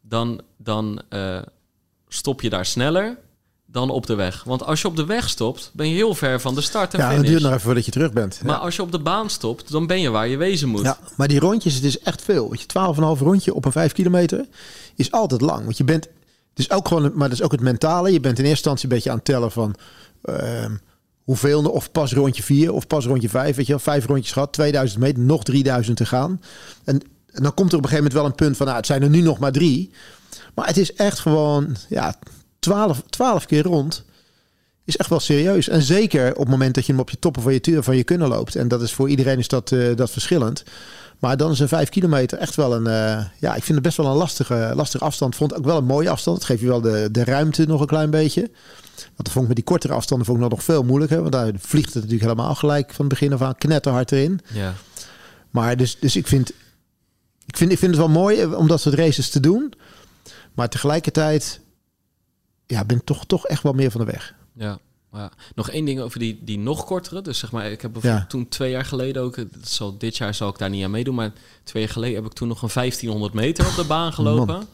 [0.00, 1.38] dan, dan eh,
[2.08, 3.18] stop je daar sneller
[3.74, 4.44] dan op de weg.
[4.44, 6.98] Want als je op de weg stopt, ben je heel ver van de start en
[6.98, 7.30] Ja, het finish.
[7.30, 8.40] duurt nog even voordat je terug bent.
[8.42, 8.60] Maar ja.
[8.60, 10.82] als je op de baan stopt, dan ben je waar je wezen moet.
[10.82, 12.50] Ja, maar die rondjes, het is echt veel.
[12.50, 12.66] Weet je,
[13.16, 14.46] 12,5 rondje op een 5 kilometer
[14.94, 15.64] is altijd lang.
[15.64, 16.04] Want je bent,
[16.50, 18.12] het is ook gewoon, maar dat is ook het mentale.
[18.12, 19.74] Je bent in eerste instantie een beetje aan het tellen van,
[20.22, 20.76] ehm,
[21.24, 23.56] hoeveel, of pas rondje 4 of pas rondje 5.
[23.56, 26.40] Weet je wel, vijf rondjes gehad, 2000 meter, nog 3000 te gaan.
[26.84, 28.86] En, en dan komt er op een gegeven moment wel een punt van, nou, het
[28.86, 29.90] zijn er nu nog maar drie.
[30.54, 32.14] Maar het is echt gewoon, ja,
[32.64, 34.04] 12, 12 keer rond
[34.84, 35.68] is echt wel serieus.
[35.68, 38.04] En zeker op het moment dat je hem op je toppen van je, van je
[38.04, 38.56] kunnen loopt.
[38.56, 40.62] En dat is voor iedereen is dat, uh, dat verschillend.
[41.18, 42.86] Maar dan is een vijf kilometer echt wel een...
[42.86, 45.36] Uh, ja, ik vind het best wel een lastige, lastige afstand.
[45.36, 46.36] Vond ook wel een mooie afstand.
[46.36, 48.40] Het geeft je wel de, de ruimte nog een klein beetje.
[48.96, 51.20] Want dat vond ik met die kortere afstanden vond ik nog veel moeilijker.
[51.20, 54.40] Want daar vliegt het natuurlijk helemaal gelijk van het begin af aan knetterhard erin.
[54.52, 54.74] Ja.
[55.50, 56.50] Maar dus, dus ik, vind,
[57.46, 59.72] ik, vind, ik vind het wel mooi eh, om dat soort races te doen.
[60.54, 61.60] Maar tegelijkertijd
[62.66, 64.34] ja, ben toch, toch echt wel meer van de weg.
[64.52, 64.78] Ja.
[65.14, 65.32] Ja.
[65.54, 67.22] Nog één ding over die, die nog kortere.
[67.22, 70.34] Dus zeg maar, ik heb bijvoorbeeld toen twee jaar geleden ook, het zal, dit jaar
[70.34, 71.32] zal ik daar niet aan meedoen, maar
[71.64, 74.66] twee jaar geleden heb ik toen nog een 1500 meter op de baan gelopen.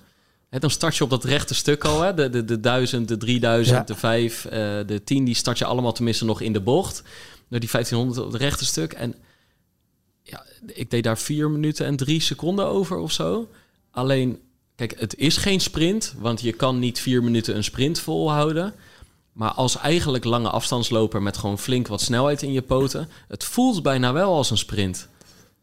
[0.50, 2.14] Hè, dan start je op dat rechte stuk al, hè?
[2.14, 4.50] De, de, de 1000, de 3000, de 5, uh,
[4.86, 7.02] de 10, die start je allemaal tenminste nog in de bocht.
[7.48, 8.92] Door die 1500 op het rechte stuk.
[8.92, 9.14] En
[10.22, 13.48] ja, ik deed daar 4 minuten en 3 seconden over of zo.
[13.90, 14.38] Alleen,
[14.86, 18.74] kijk, het is geen sprint, want je kan niet 4 minuten een sprint volhouden.
[19.32, 23.82] Maar als eigenlijk lange afstandsloper met gewoon flink wat snelheid in je poten, het voelt
[23.82, 25.08] bijna wel als een sprint.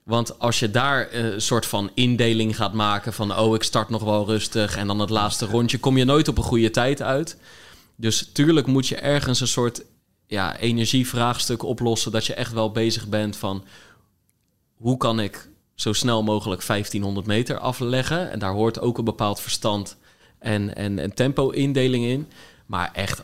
[0.03, 3.89] Want als je daar eh, een soort van indeling gaat maken van oh, ik start
[3.89, 7.01] nog wel rustig en dan het laatste rondje, kom je nooit op een goede tijd
[7.01, 7.37] uit.
[7.95, 9.83] Dus tuurlijk moet je ergens een soort
[10.27, 13.63] ja, energievraagstuk oplossen dat je echt wel bezig bent van
[14.75, 18.31] hoe kan ik zo snel mogelijk 1500 meter afleggen.
[18.31, 19.97] En daar hoort ook een bepaald verstand
[20.39, 22.27] en, en, en tempo-indeling in.
[22.65, 23.21] Maar echt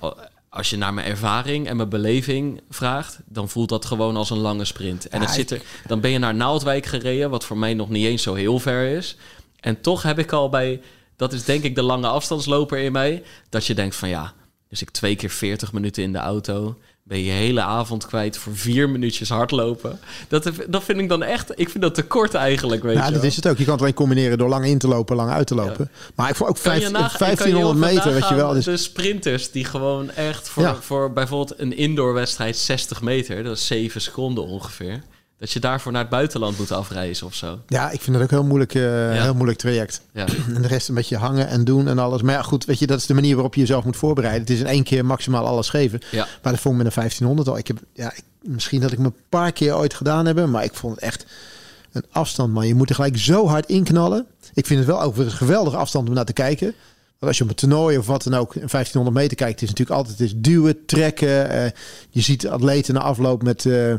[0.50, 4.38] als je naar mijn ervaring en mijn beleving vraagt, dan voelt dat gewoon als een
[4.38, 5.08] lange sprint.
[5.08, 8.06] En het zit er, dan ben je naar Naaldwijk gereden, wat voor mij nog niet
[8.06, 9.18] eens zo heel ver is.
[9.60, 10.82] En toch heb ik al bij,
[11.16, 14.34] dat is denk ik de lange afstandsloper in mij, dat je denkt van ja,
[14.70, 18.56] dus ik twee keer 40 minuten in de auto ben je hele avond kwijt voor
[18.56, 20.00] vier minuutjes hardlopen.
[20.28, 23.14] Dat, dat vind ik dan echt, ik vind dat te kort eigenlijk, weet ja, je
[23.14, 23.58] dat is het ook.
[23.58, 25.92] Je kan het alleen combineren door lang in te lopen, lang uit te lopen.
[26.16, 28.54] Maar ik vond ook vijf, 1500 meter, weet je wel.
[28.54, 28.66] Dus...
[28.66, 33.68] De sprinters die gewoon echt voor, voor bijvoorbeeld een indoor wedstrijd 60 meter, dat is
[33.68, 35.04] 7 seconden ongeveer
[35.44, 37.60] dat je daarvoor naar het buitenland moet afreizen of zo.
[37.68, 40.02] Ja, ik vind dat ook een heel moeilijk, uh, heel moeilijk traject.
[40.14, 40.26] Ja.
[40.56, 42.22] En de rest een beetje hangen en doen en alles.
[42.22, 44.42] Maar ja, goed, weet je, dat is de manier waarop je jezelf moet voorbereiden.
[44.42, 46.00] Het is in één keer maximaal alles geven.
[46.12, 46.28] Ja.
[46.42, 47.58] Maar dat vond ik met een 1500 al.
[47.58, 50.64] Ik heb, ja, ik, misschien dat ik me een paar keer ooit gedaan hebben, maar
[50.64, 51.26] ik vond het echt
[51.92, 52.68] een afstand, man.
[52.68, 54.26] Je moet er gelijk zo hard inknallen.
[54.54, 56.74] Ik vind het wel over een geweldige afstand om naar te kijken
[57.28, 60.20] als je op een toernooi of wat dan ook 1500 meter kijkt, is natuurlijk altijd
[60.20, 61.56] is duwen, trekken.
[61.56, 61.66] Uh,
[62.10, 63.94] je ziet atleten na afloop met uh,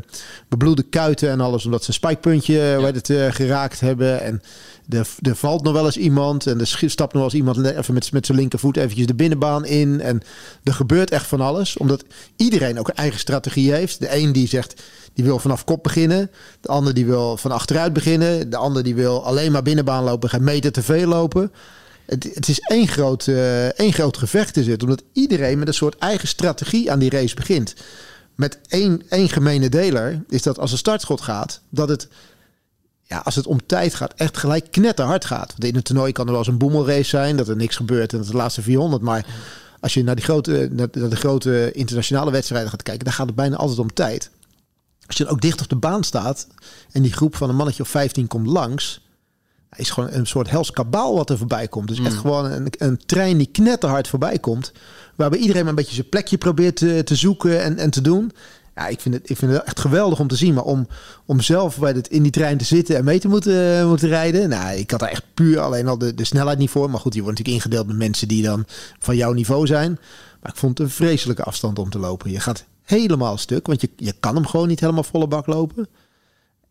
[0.47, 2.81] bebloede kuiten en alles, omdat ze een spijkpuntje ja.
[2.81, 4.21] het, geraakt hebben.
[4.21, 4.41] En
[4.89, 7.93] er, er valt nog wel eens iemand en er stapt nog wel eens iemand even
[7.93, 10.01] met, met zijn linkervoet eventjes de binnenbaan in.
[10.01, 10.21] En
[10.63, 12.03] er gebeurt echt van alles, omdat
[12.35, 13.99] iedereen ook een eigen strategie heeft.
[13.99, 14.81] De een die zegt,
[15.13, 16.31] die wil vanaf kop beginnen.
[16.61, 18.49] De ander die wil van achteruit beginnen.
[18.49, 21.51] De ander die wil alleen maar binnenbaan lopen, gaan meter te veel lopen.
[22.05, 24.83] Het, het is één groot, uh, één groot gevecht is het.
[24.83, 27.73] Omdat iedereen met een soort eigen strategie aan die race begint.
[28.35, 32.07] Met één, één gemene deler is dat als een startschot gaat, dat het,
[33.03, 35.51] ja, als het om tijd gaat, echt gelijk knetterhard gaat.
[35.51, 38.11] Want in een toernooi kan er wel eens een boemelrace zijn, dat er niks gebeurt
[38.11, 39.01] en dat de laatste 400.
[39.01, 39.25] Maar
[39.79, 43.35] als je naar, die grote, naar de grote internationale wedstrijden gaat kijken, dan gaat het
[43.35, 44.29] bijna altijd om tijd.
[45.07, 46.47] Als je dan ook dicht op de baan staat
[46.91, 49.04] en die groep van een mannetje of 15 komt langs,
[49.77, 51.87] is gewoon een soort hels kabaal wat er voorbij komt.
[51.87, 52.19] Dus echt mm.
[52.19, 54.71] gewoon een, een trein die knetterhard voorbij komt.
[55.15, 58.31] Waarbij iedereen maar een beetje zijn plekje probeert te, te zoeken en, en te doen.
[58.75, 60.53] Ja, ik vind, het, ik vind het echt geweldig om te zien.
[60.53, 60.87] Maar om,
[61.25, 64.49] om zelf bij het, in die trein te zitten en mee te moeten, moeten rijden.
[64.49, 66.89] Nou, ik had daar echt puur alleen al de, de snelheid niet voor.
[66.89, 68.65] Maar goed, die wordt natuurlijk ingedeeld met mensen die dan
[68.99, 69.99] van jouw niveau zijn.
[70.41, 72.31] Maar ik vond het een vreselijke afstand om te lopen.
[72.31, 75.87] Je gaat helemaal stuk, want je, je kan hem gewoon niet helemaal volle bak lopen.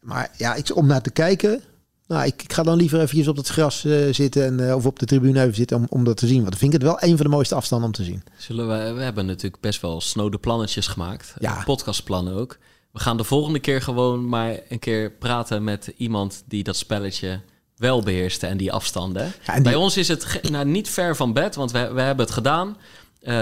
[0.00, 1.62] Maar ja, ik, om naar te kijken,
[2.06, 4.86] nou, ik, ik, ga dan liever eventjes op het gras uh, zitten en, uh, of
[4.86, 6.36] op de tribune even zitten om, om dat te zien.
[6.36, 8.22] Want dan vind ik het wel een van de mooiste afstanden om te zien.
[8.36, 11.34] Zullen we, we hebben natuurlijk best wel snode plannetjes gemaakt.
[11.38, 11.62] Ja.
[11.64, 12.58] Podcastplannen ook.
[12.92, 17.40] We gaan de volgende keer gewoon maar een keer praten met iemand die dat spelletje
[17.76, 19.32] wel beheerste en die afstanden.
[19.46, 22.34] Ja, Bij ons is het nou, niet ver van bed, want we, we hebben het
[22.34, 22.68] gedaan.
[22.68, 23.32] Uh,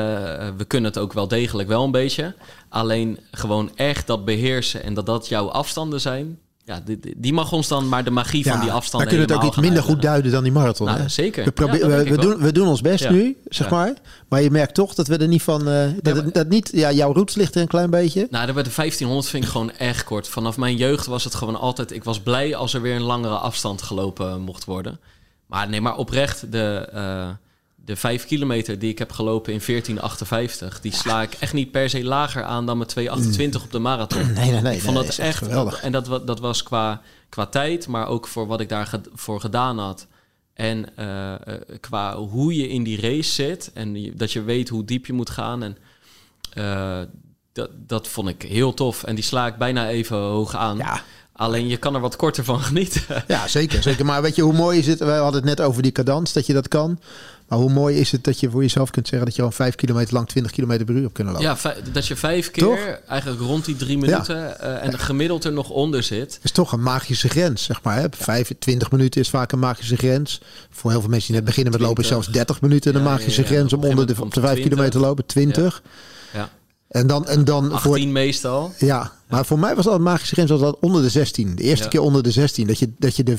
[0.57, 2.35] we kunnen het ook wel degelijk wel een beetje.
[2.69, 7.53] Alleen gewoon echt dat beheersen en dat dat jouw afstanden zijn ja, die, die, mag
[7.53, 9.03] ons dan maar de magie van die afstand.
[9.03, 10.87] We kunnen het ook iets minder goed duiden dan die marathon.
[10.87, 11.53] Nou, zeker.
[11.55, 13.95] We, we, doen, we doen ons best nu, zeg maar.
[14.29, 15.69] Maar je merkt toch dat we er niet van.
[15.69, 16.71] Uh, dat, dat niet.
[16.73, 18.27] Ja, jouw route ligt er een klein beetje.
[18.31, 20.29] Nou, de 1500 vind ik gewoon echt kort.
[20.29, 21.93] Vanaf mijn jeugd was het gewoon altijd.
[21.93, 25.01] Ik was blij als er weer een langere afstand gelopen mocht worden.
[25.47, 26.89] Maar nee, maar oprecht de.
[26.95, 27.29] Uh,
[27.85, 31.91] de vijf kilometer die ik heb gelopen in 1458, die sla ik echt niet per
[31.91, 34.33] se lager aan dan mijn 228 op de marathon.
[34.33, 34.75] Nee, nee, nee.
[34.75, 35.83] ik vond nee, dat is echt geweldig.
[35.83, 39.79] En dat, dat was qua, qua tijd, maar ook voor wat ik daarvoor voor gedaan
[39.79, 40.07] had.
[40.55, 41.39] En eh, eh,
[41.81, 45.31] qua hoe je in die race zit en dat je weet hoe diep je moet
[45.31, 45.63] gaan.
[45.63, 45.77] En
[46.53, 47.01] eh,
[47.53, 49.03] dat, dat vond ik heel tof.
[49.03, 50.77] En die sla ik bijna even hoog aan.
[50.77, 53.25] Ja, Alleen je kan er wat korter van genieten.
[53.27, 54.05] ja, zeker, zeker.
[54.05, 54.99] Maar weet je hoe mooi is het?
[54.99, 56.99] We hadden het net over die cadans, dat je dat kan.
[57.53, 59.75] Maar hoe mooi is het dat je voor jezelf kunt zeggen dat je al vijf
[59.75, 61.49] kilometer lang 20 kilometer per uur op kunnen lopen?
[61.49, 62.99] Ja, vij- dat je vijf keer Toch?
[63.09, 66.39] eigenlijk rond die drie minuten eh, en gemiddeld er nog onder zit.
[66.43, 67.97] Is toch een magische grens, zeg maar.
[67.97, 68.07] Hè?
[68.11, 70.41] 25 minuten is vaak een magische grens.
[70.71, 72.25] Voor heel veel mensen die net beginnen met lopen, is 20.
[72.33, 75.07] zelfs 30 minuten een magische grens om onder de, op de moment 5 kilometer te
[75.07, 75.27] lopen.
[75.27, 75.83] 20.
[76.93, 78.73] En dan, en dan voor, 18 meestal.
[78.79, 81.55] Ja, maar voor mij was dat magische grens was dat onder de 16.
[81.55, 81.91] De eerste Ja.
[81.91, 82.67] keer onder de 16.
[82.67, 83.37] Dat je, dat je de,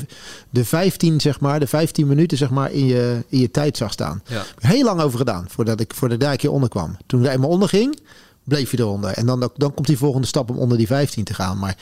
[0.49, 3.91] de 15, zeg maar, de 15 minuten zeg maar, in, je, in je tijd zag
[3.91, 4.23] staan.
[4.25, 4.43] Ja.
[4.59, 6.97] Heel lang over gedaan voordat ik, ik daar een keer onder kwam.
[7.05, 7.99] Toen ik er eenmaal onder ging,
[8.43, 9.11] bleef je eronder.
[9.11, 11.57] En dan, dan komt die volgende stap om onder die 15 te gaan.
[11.57, 11.77] Maar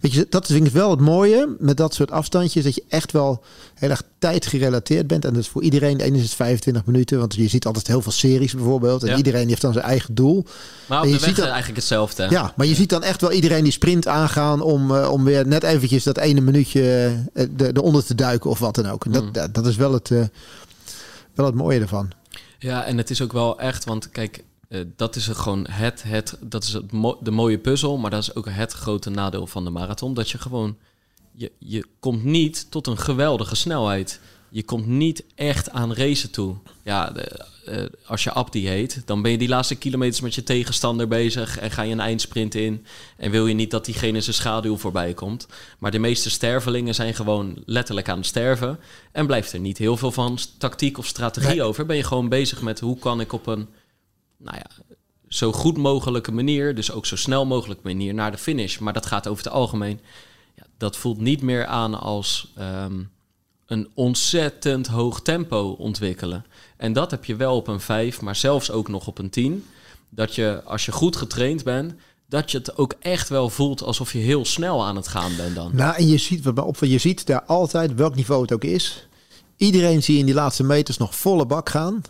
[0.00, 2.64] weet je, dat vind ik wel het mooie met dat soort afstandjes.
[2.64, 3.42] Dat je echt wel
[3.74, 5.24] heel erg tijdgerelateerd bent.
[5.24, 5.96] En dat is voor iedereen.
[5.98, 7.18] De ene is het 25 minuten.
[7.18, 9.02] Want je ziet altijd heel veel series bijvoorbeeld.
[9.02, 9.16] En Ja.
[9.16, 10.44] iedereen heeft dan zijn eigen doel.
[10.88, 12.26] Maar op En de je weg ziet dat- eigenlijk hetzelfde.
[12.30, 15.46] Ja, maar je ziet dan echt wel iedereen die sprint aangaan om, eh, om weer
[15.46, 16.82] net eventjes dat ene minuutje
[17.34, 19.04] eh, de, eronder te duiken of wat dan ook.
[19.04, 19.32] En dat, Mm.
[19.32, 20.22] dat, dat is wel het, eh,
[21.34, 22.10] wel het mooie ervan.
[22.58, 24.42] Ja, en het is ook wel echt, want kijk,
[24.74, 28.22] eh, dat is gewoon het, het, dat is het mo- de mooie puzzel, maar dat
[28.22, 30.76] is ook het grote nadeel van de marathon, dat je gewoon,
[31.32, 34.20] je, je komt niet tot een geweldige snelheid.
[34.50, 36.56] Je komt niet echt aan racen toe.
[36.84, 40.42] Ja, de, eh, als je Abdi heet, dan ben je die laatste kilometers met je
[40.42, 42.84] tegenstander bezig en ga je een eindsprint in
[43.16, 45.46] en wil je niet dat diegene zijn schaduw voorbij komt.
[45.78, 48.78] Maar de meeste stervelingen zijn gewoon letterlijk aan het sterven
[49.12, 51.62] en blijft er niet heel veel van tactiek of strategie Nee.
[51.62, 51.86] over.
[51.86, 53.68] Ben je gewoon bezig met hoe kan ik op een,
[54.36, 54.94] nou ja,
[55.28, 58.78] zo goed mogelijke manier, dus ook zo snel mogelijk manier naar de finish.
[58.78, 60.00] Maar dat gaat over het algemeen.
[60.56, 63.02] Ja, dat voelt niet meer aan als ehm,
[63.66, 66.44] een ontzettend hoog tempo ontwikkelen.
[66.76, 69.64] En dat heb je wel op een 5, maar zelfs ook nog op een 10.
[70.08, 71.94] Dat je, als je goed getraind bent,
[72.28, 75.54] dat je het ook echt wel voelt alsof je heel snel aan het gaan bent
[75.54, 75.70] dan.
[75.74, 79.08] Nou, en je ziet, opvalt, je ziet daar altijd, welk niveau het ook is,
[79.56, 82.02] iedereen zie in die laatste meters nog volle bak gaan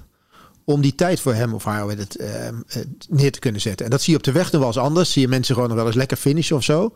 [0.65, 2.55] om die tijd voor hem of haar het, eh, eh,
[3.09, 3.85] neer te kunnen zetten.
[3.85, 5.13] En dat zie je op de weg nog wel eens anders.
[5.13, 6.93] Zie je mensen gewoon nog wel eens lekker finishen of zo.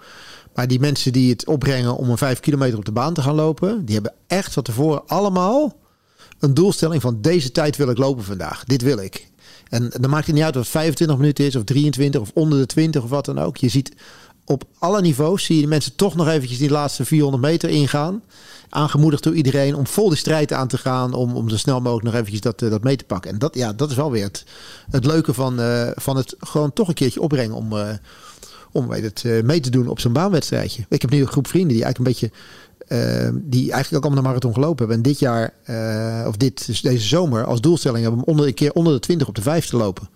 [0.55, 3.35] Maar die mensen die het opbrengen om een vijf kilometer op de baan te gaan
[3.35, 5.77] lopen, die hebben echt van tevoren allemaal
[6.39, 8.65] een doelstelling van deze tijd wil ik lopen vandaag.
[8.65, 9.31] Dit wil ik.
[9.69, 12.59] En dan maakt het niet uit of het 25 minuten is of 23 of onder
[12.59, 13.57] de 20 of wat dan ook.
[13.57, 13.93] Je ziet
[14.49, 18.23] op alle niveaus zie je die mensen toch nog eventjes die laatste 400 meter ingaan.
[18.69, 21.15] Aangemoedigd door iedereen om vol de strijd aan te gaan.
[21.15, 23.31] Om, om zo snel mogelijk nog eventjes dat, eh, dat mee te pakken.
[23.31, 24.45] En dat, ja, dat is wel weer het,
[24.91, 27.89] het leuke van, eh, van het gewoon toch een keertje opbrengen om, eh,
[28.73, 30.87] om weet mee te doen op zo'n baanwedstrijdje.
[30.89, 32.37] Ik heb nu een groep vrienden die eigenlijk een beetje
[33.35, 34.97] die eigenlijk ook allemaal de marathon gelopen hebben.
[34.97, 35.53] En dit jaar,
[36.27, 39.35] of dit, deze zomer, als doelstelling hebben om onder, een keer onder de 20 op
[39.35, 40.09] de 5 te lopen.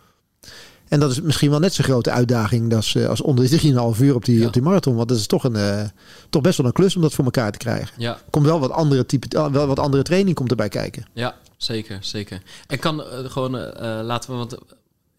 [0.92, 4.00] En dat is misschien wel net zo'n grote uitdaging als, eh, als onder de 3,5
[4.00, 4.46] uur op die, Ja.
[4.46, 4.94] op die marathon.
[4.96, 5.84] Want dat is toch, een, eh,
[6.30, 7.94] toch best wel een klus om dat voor elkaar te krijgen.
[7.98, 11.04] Ja, Komt wel wat andere type, wel wat andere training komt erbij kijken.
[11.12, 12.42] Ja, zeker, zeker.
[12.66, 14.60] En kan eh, gewoon, eh, eh, laten we, want eh,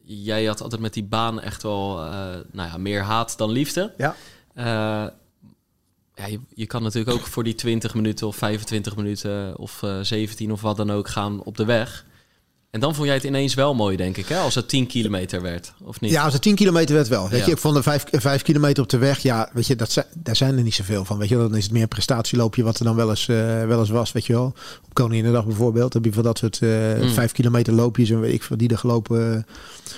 [0.03, 2.09] jij had altijd met die baan echt wel, eh,
[2.51, 3.93] nou ja, meer haat dan liefde.
[3.97, 4.15] Ja.
[4.53, 4.65] Eh,
[6.15, 9.99] ja, je, je kan natuurlijk ook voor die 20 minuten of 25 minuten of eh
[10.01, 12.05] 17 of wat dan ook gaan op de weg.
[12.73, 14.37] En dan vond jij het ineens wel mooi, denk ik, hè?
[14.37, 16.11] als het 10 kilometer werd, of niet?
[16.11, 17.29] Ja, als het 10 kilometer werd wel.
[17.29, 17.45] Weet Ja.
[17.45, 20.05] je, ik vond de 5, 5 kilometer op de weg, ja, weet je, dat zijn,
[20.13, 21.17] daar zijn er niet zoveel van.
[21.17, 23.79] Weet je, dan is het meer een prestatieloopje wat er dan wel eens, eh, wel
[23.79, 24.53] eens was, weet je wel.
[24.85, 26.69] Op Koninginnedag bijvoorbeeld heb je van dat soort eh
[27.01, 27.09] Mm.
[27.09, 29.45] 5 kilometer loopjes en weet ik veel die er gelopen,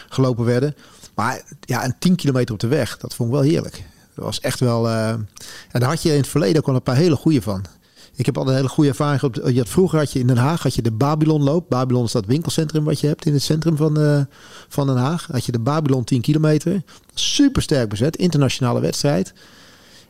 [0.09, 0.75] gelopen werden.
[1.15, 3.83] Maar ja, een 10 kilometer op de weg, dat vond ik wel heerlijk.
[4.15, 4.89] Dat was echt wel.
[4.89, 5.27] eh, en
[5.71, 7.65] daar had je in het verleden ook wel een paar hele goede van.
[8.15, 9.53] Ik heb altijd een hele goede ervaring gehad.
[9.53, 11.69] Je had, vroeger had je in Den Haag had je de Babylonloop.
[11.69, 14.21] Babylon is dat winkelcentrum wat je hebt in het centrum van, eh,
[14.67, 15.27] van Den Haag.
[15.31, 16.83] Had je de Babylon 10 kilometer.
[17.13, 18.15] Super sterk bezet.
[18.17, 19.33] Internationale wedstrijd.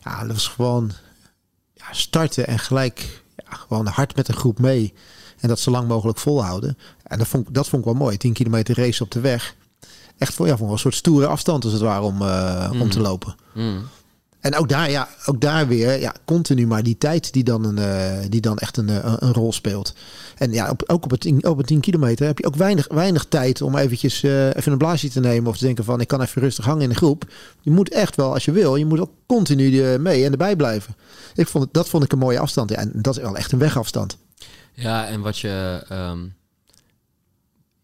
[0.03, 0.91] Ja, dat was gewoon
[1.73, 4.93] ja, starten en gelijk ja, gewoon hard met een groep mee.
[5.39, 6.77] En dat zo lang mogelijk volhouden.
[7.03, 8.17] En dat vond, ik- dat vond ik wel mooi.
[8.17, 9.55] 10 kilometer race op de weg.
[10.17, 12.99] Echt voor, ja, voor een soort stoere afstand als het ware om, eh, om te
[12.99, 13.35] lopen.
[13.53, 13.81] Mm.
[14.45, 17.77] En ook daar, ja, ook daar weer, ja, continu maar die tijd die dan, een,
[17.77, 19.93] eh, die dan echt een, eh, een, rol speelt.
[20.35, 22.87] En ja, op, ook op het, 10, op het 10 kilometer heb je ook weinig,
[22.87, 26.07] weinig tijd om eventjes eh, even een blaasje te nemen of te denken van ik
[26.07, 27.31] kan even rustig hangen in de groep.
[27.61, 30.95] Je moet echt wel, als je wil, je moet ook continu mee en erbij blijven.
[31.35, 32.69] Ik vond dat vond ik een mooie afstand.
[32.69, 34.17] Ja, en dat is wel echt een wegafstand.
[34.73, 35.85] Ja, en wat je.
[35.89, 36.19] ehm,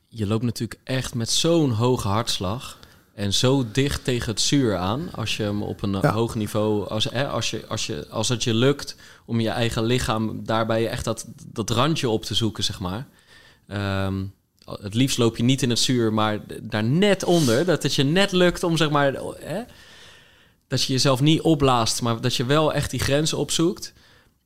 [0.08, 2.80] je loopt natuurlijk echt met zo'n hoge hartslag
[3.14, 6.12] en zo dicht tegen het zuur aan als je hem op een Ja.
[6.12, 8.96] hoog niveau als hè, als je als je als het je lukt
[9.26, 13.08] om je eigen lichaam daarbij echt dat dat randje op te zoeken zeg maar.
[13.68, 14.24] Ehm,
[14.66, 17.66] het liefst loop je niet in het zuur, maar daar net onder.
[17.66, 19.14] Dat het je net lukt om zeg maar.
[19.40, 19.62] Hè,
[20.68, 23.94] dat je jezelf niet opblaast, maar dat je wel echt die grenzen opzoekt.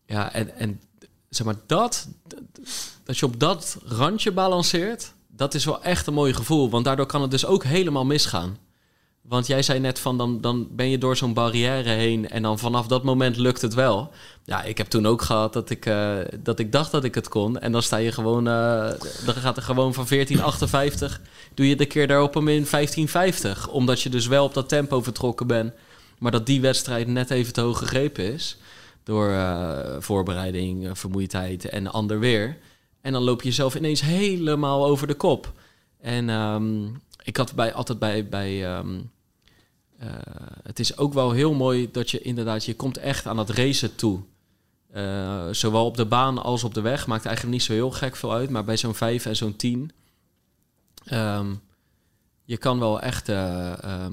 [0.06, 0.82] Ja, en, en
[1.30, 2.08] zeg maar dat.
[3.04, 5.14] Dat je op dat randje balanceert.
[5.36, 6.70] Dat is wel echt een mooi gevoel.
[6.70, 8.58] Want daardoor kan het dus ook helemaal misgaan.
[9.28, 12.60] Want jij zei net van dan, dan ben je door zo'n barrière heen en dan
[12.60, 14.12] vanaf dat moment lukt het wel.
[14.44, 17.28] Ja, ik heb toen ook gehad dat ik, eh, dat ik dacht dat ik het
[17.28, 17.60] kon.
[17.60, 18.92] En dan sta je gewoon, eh,
[19.26, 21.22] dan gaat er gewoon van 14,58
[21.54, 23.68] doe je de keer daarop hem in 15,50.
[23.68, 25.74] Omdat je dus wel op dat tempo vertrokken bent.
[26.20, 28.58] Maar dat die wedstrijd net even te hoog gegrepen is.
[29.04, 32.58] Door eh, voorbereiding, vermoeidheid en ander weer.
[33.06, 35.54] En dan loop je jezelf ineens helemaal over de kop.
[36.00, 36.86] En ehm,
[37.24, 38.30] ik had bij, altijd bij...
[38.30, 39.00] bij ehm,
[39.98, 40.10] eh,
[40.64, 42.66] het is ook wel heel mooi dat je inderdaad...
[42.66, 44.20] Je komt echt aan het racen toe.
[44.92, 47.08] Eh, zowel op de baan als op de weg.
[47.08, 48.50] Maakt eigenlijk niet zo heel gek veel uit.
[48.50, 49.92] Maar bij zo'n 5 en zo'n 10...
[51.06, 51.54] ehm,
[52.44, 54.06] je kan wel echt eh,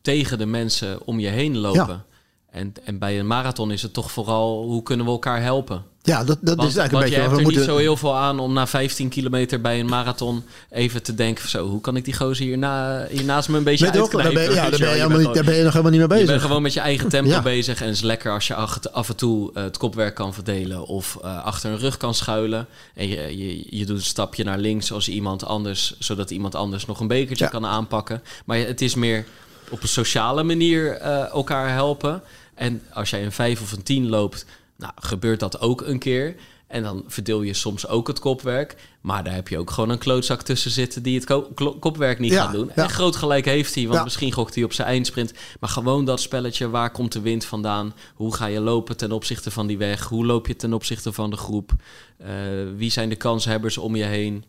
[0.00, 2.04] tegen de mensen om je heen lopen.
[2.52, 4.62] En, en bij een marathon is het toch vooral...
[4.64, 5.82] hoe kunnen we elkaar helpen?
[6.02, 7.20] Ja, dat, dat Want, is eigenlijk want een je beetje...
[7.20, 9.80] hebt wat er we niet moeten, zo heel veel aan om na 15 kilometer bij
[9.80, 11.48] een marathon even te denken...
[11.48, 13.90] Zo, hoe kan ik die gozer hierna, hiernaast me een beetje?
[13.90, 14.34] Daar uitknijpen?
[14.34, 16.00] ben, je- ja, daar, je ben je Je bent daar ben je nog helemaal niet
[16.00, 16.26] mee gewoon- je bezig.
[16.26, 17.42] bent gewoon met je eigen tempo Ja.
[17.42, 18.54] bezig en het is lekker als je
[18.92, 22.66] af en toe eh, het kopwerk kan verdelen of eh, achter een rug kan schuilen.
[22.94, 26.86] En je, je, je doet een stapje naar links als iemand anders, zodat iemand anders
[26.86, 27.50] nog een bekertje Ja.
[27.50, 28.22] kan aanpakken.
[28.44, 29.24] Maar je- het is meer
[29.70, 32.22] op een sociale manier eh, elkaar helpen.
[32.62, 34.46] En als jij een 5 of een 10 loopt,
[34.76, 36.34] nou, gebeurt dat ook een keer.
[36.66, 38.76] En dan verdeel je soms ook het kopwerk.
[39.00, 42.32] Maar daar heb je ook gewoon een klootzak tussen zitten die het ko- kopwerk niet
[42.32, 42.70] Ja, gaat doen.
[42.76, 42.82] ja.
[42.82, 44.02] En groot gelijk heeft hij, want Ja.
[44.04, 45.32] misschien gokt hij op zijn eindsprint.
[45.60, 47.94] Maar gewoon dat spelletje, waar komt de wind vandaan?
[48.14, 50.04] Hoe ga je lopen ten opzichte van die weg?
[50.04, 51.72] Hoe loop je ten opzichte van de groep?
[52.18, 52.28] Eh,
[52.76, 54.44] wie zijn de kanshebbers om je heen?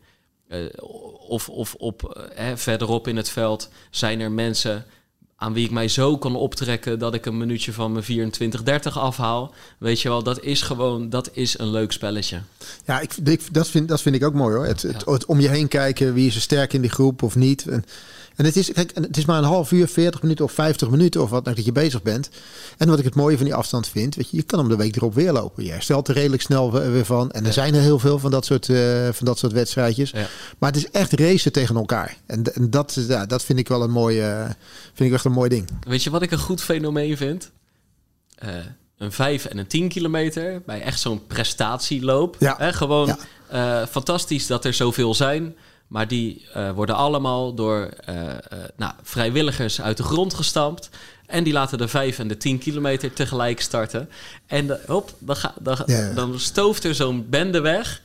[0.48, 0.60] Eh,
[1.28, 4.86] of of op, eh, verderop in het veld zijn er mensen
[5.44, 9.54] aan wie ik mij zo kan optrekken dat ik een minuutje van mijn 24-30 afhaal.
[9.78, 12.42] Weet je wel, dat is gewoon, dat is een leuk spelletje.
[12.86, 14.66] Ja, ik, ik, dat, vind, dat vind ik ook mooi hoor.
[14.66, 15.14] Het, het, Ja.
[15.14, 17.68] het om je heen kijken, wie is er sterk in die groep of niet.
[17.68, 17.86] En,
[18.36, 21.22] en het, is, kijk, het is maar een half uur, 40 minuten of 50 minuten
[21.22, 22.30] of wat nou dat je bezig bent.
[22.78, 24.76] En wat ik het mooie van die afstand vind, weet je, je kan hem de
[24.76, 25.64] week erop weer lopen.
[25.64, 27.32] Je herstelt er redelijk snel we- weer van.
[27.32, 27.52] En er Ja.
[27.54, 30.12] zijn er heel veel van dat soort, eh, van dat soort wedstrijdjes.
[30.12, 30.28] Ja.
[30.60, 32.18] Maar het is echt racen tegen elkaar.
[32.26, 34.46] En, en dat, ja, dat vind ik wel een mooi, eh,
[34.94, 35.70] vind ik echt een mooi ding.
[35.88, 37.52] Weet je wat ik een goed fenomeen vind?
[38.36, 38.50] Eh,
[38.98, 42.36] een 5 en een 10 kilometer bij echt zo'n prestatieloop.
[42.40, 42.56] Ja.
[42.58, 43.82] Hè, gewoon Ja.
[43.82, 45.56] eh, fantastisch dat er zoveel zijn.
[45.94, 48.38] Maar die eh, worden allemaal door eh, eh,
[48.76, 50.90] nou, vrijwilligers uit de grond gestampt.
[51.26, 54.10] En die laten de 5 en de 10 kilometer tegelijk starten.
[54.48, 55.78] En de, hop, dan, ga, dan,
[56.16, 58.02] dan stooft er zo'n bende weg.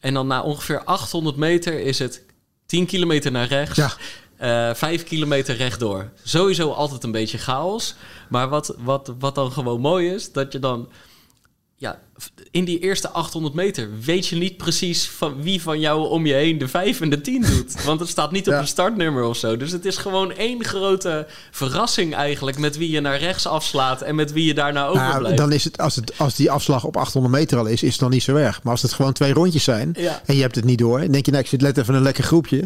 [0.00, 2.22] En dan na ongeveer 800 meter is het
[2.66, 3.76] 10 kilometer naar rechts.
[4.38, 4.74] Ja.
[4.74, 6.10] Vijf kilometer rechtdoor.
[6.22, 7.94] Sowieso altijd een beetje chaos.
[8.28, 10.88] Maar wat, wat, wat dan gewoon mooi is, dat je dan...
[11.76, 12.00] Ja,
[12.50, 16.34] in die eerste 800 meter weet je niet precies van wie van jou om je
[16.34, 17.82] heen de 5 en de 10 doet.
[17.84, 19.56] Want het staat niet op een startnummer of zo.
[19.56, 24.14] Dus het is gewoon één grote verrassing eigenlijk met wie je naar rechts afslaat en
[24.14, 25.36] met wie je daarna Nou, overblijft.
[25.38, 28.00] dan is het als, het, als die afslag op 800 meter al is, is het
[28.00, 28.62] dan niet zo erg.
[28.62, 30.22] Maar als het gewoon twee rondjes zijn Ja.
[30.26, 32.02] en je hebt het niet door, dan denk je, nou, ik zit let even een
[32.02, 32.64] lekker groepje.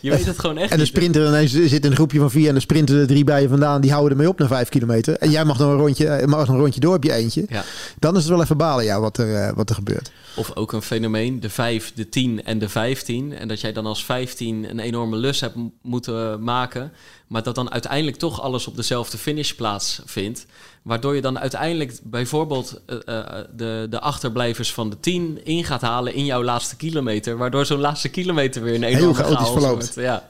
[0.00, 2.48] Je weet het gewoon echt En de sprinter ineens zit in een groepje van vier
[2.48, 5.16] en de sprinter er drie bij je vandaan, die houden ermee op naar vijf kilometer.
[5.16, 7.44] En jij mag nog een rondje, eh, mag nog een rondje door op je eentje.
[7.48, 7.64] Ja.
[7.98, 10.10] Dan is het wel even balen, ja, wat er, eh, wat er gebeurt.
[10.36, 13.32] Of ook een fenomeen, de 5, de 10 en de 15.
[13.36, 16.92] En dat jij dan als 15 een enorme lus hebt moeten maken.
[17.26, 20.46] Maar dat dan uiteindelijk toch alles op dezelfde finishplaats vindt.
[20.82, 25.80] Waardoor je dan uiteindelijk bijvoorbeeld eh, eh, de, de achterblijvers van de 10 in gaat
[25.80, 27.36] halen in jouw laatste kilometer.
[27.36, 29.94] Waardoor zo'n laatste kilometer weer een enorme chaotisch chaos verloopt.
[29.94, 29.94] wordt.
[29.94, 30.28] Ja.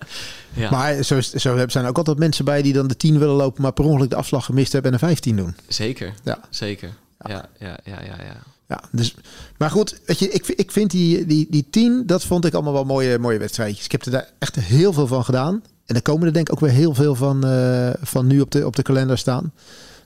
[0.56, 3.34] Ja, Maar zo, zo zijn er ook altijd mensen bij die dan de 10 willen
[3.34, 5.56] lopen, maar per ongeluk de afslag gemist hebben en een 15 doen.
[5.68, 6.14] zeker.
[6.24, 6.38] Ja.
[6.50, 6.90] Zeker.
[7.26, 8.16] Ja, ja, ja, ja.
[8.24, 8.53] ja.
[8.68, 9.14] Ja, dus,
[9.56, 12.72] maar goed, weet je, ik, ik vind die, die, die 10, dat vond ik allemaal
[12.72, 13.84] wel mooie, mooie wedstrijdjes.
[13.84, 15.62] Ik heb er daar echt heel veel van gedaan.
[15.86, 18.50] En er komen er denk ik ook weer heel veel van, eh, van nu op
[18.50, 19.52] de, op de kalender staan.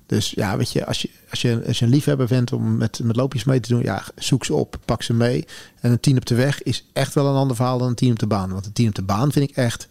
[0.07, 3.01] Dus ja, weet je, als je, als je, als je een liefhebber bent om met,
[3.03, 5.45] met loopjes mee te doen, ja, zoek ze op, pak ze mee.
[5.81, 8.11] En een 10 op de weg is echt wel een ander verhaal dan een 10
[8.11, 8.53] op de baan.
[8.53, 9.89] Want een 10 op de baan vind ik echt,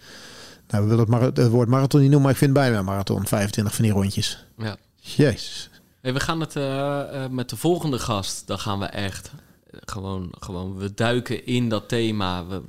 [0.68, 3.28] nou, we willen het, het woord marathon niet noemen, maar ik vind bijna een marathon,
[3.28, 4.45] 25 van die rondjes.
[4.57, 4.78] ja.
[4.99, 5.70] Jezus.
[6.08, 8.47] Hey, we gaan het eh, eh, met de volgende gast.
[8.47, 9.32] Dan gaan we echt
[9.72, 12.45] eh, gewoon, gewoon we duiken in dat thema.
[12.45, 12.62] We,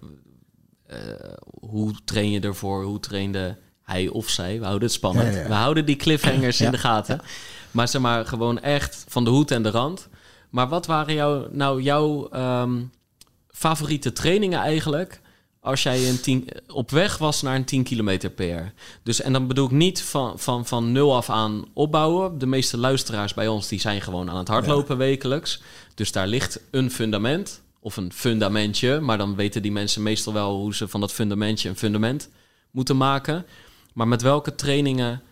[1.61, 2.85] hoe train je ervoor?
[2.85, 4.59] Hoe trainde hij of zij?
[4.59, 5.35] We houden het spannend.
[5.47, 7.21] We houden die cliffhangers in de gaten.
[7.71, 10.09] Maar zeg maar gewoon echt van de hoed en de rand.
[10.51, 12.83] Maar wat waren jou, nou jouw ehm,
[13.49, 15.21] favoriete trainingen eigenlijk?
[15.61, 18.73] Als jij een tien, op weg was naar een 10 kilometer per.
[19.03, 22.39] Dus en dan bedoel ik niet van, van, van nul af aan opbouwen.
[22.39, 25.63] De meeste luisteraars bij ons die zijn gewoon aan het hardlopen wekelijks.
[25.95, 29.01] Dus daar ligt een fundament of een fundamentje.
[29.01, 32.29] Maar dan weten die mensen meestal wel hoe ze van dat fundamentje een fundament
[32.71, 33.47] moeten maken.
[33.95, 35.23] Maar met welke trainingen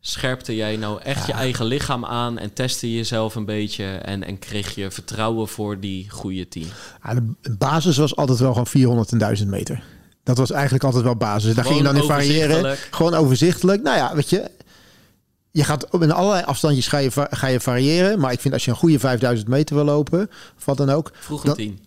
[0.00, 4.38] scherpte jij nou echt je eigen lichaam aan en testte jezelf een beetje en, en
[4.38, 6.66] kreeg je vertrouwen voor die goede team?
[7.04, 9.82] Ja, de basis was altijd wel gewoon 400 en 1000 meter.
[10.22, 11.54] Dat was eigenlijk altijd wel basis.
[11.54, 12.76] Daar ging je dan in variëren.
[12.90, 13.82] Gewoon overzichtelijk.
[13.82, 14.50] Nou ja, weet je,
[15.50, 18.20] je gaat in allerlei afstandjes ga je, ga je variëren.
[18.20, 21.12] Maar ik vind als je een goede 5000 meter wil lopen, of wat dan ook.
[21.20, 21.80] Vroeg een 10.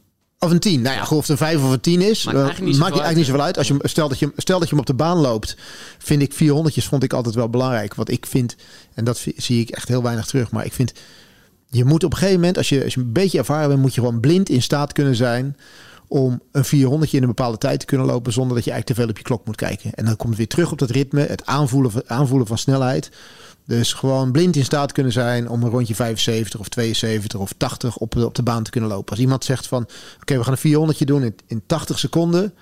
[0.44, 0.82] Of een 10.
[0.82, 2.26] Nou ja, of het een 5 of een 10 is.
[2.26, 3.58] Maakt, eigenlijk niet, maakt eigenlijk niet zoveel uit.
[3.58, 5.58] Als je, stel, dat je, stel dat je hem op de baan loopt.
[5.98, 7.96] Vind ik 400 vond ik altijd wel belangrijk.
[7.96, 8.56] Wat ik vind,
[8.94, 10.52] en dat zie ik echt heel weinig terug.
[10.52, 10.94] Maar ik vind,
[11.70, 13.96] je moet op een gegeven moment, als je, als je een beetje ervaren bent, moet
[13.96, 15.58] je gewoon blind in staat kunnen zijn
[16.08, 19.06] om een 400 in een bepaalde tijd te kunnen lopen zonder dat je eigenlijk te
[19.06, 19.94] veel op je klok moet kijken.
[19.94, 23.12] En dan komt het weer terug op dat ritme, het aanvoelen, aanvoelen van snelheid.
[23.66, 27.98] Dus gewoon blind in staat kunnen zijn om een rondje 75 of 72 of 80
[27.98, 29.10] op, op de baan te kunnen lopen.
[29.10, 29.88] Als iemand zegt van
[30.22, 32.54] oké, we gaan een 400 doen in, in 80 seconden.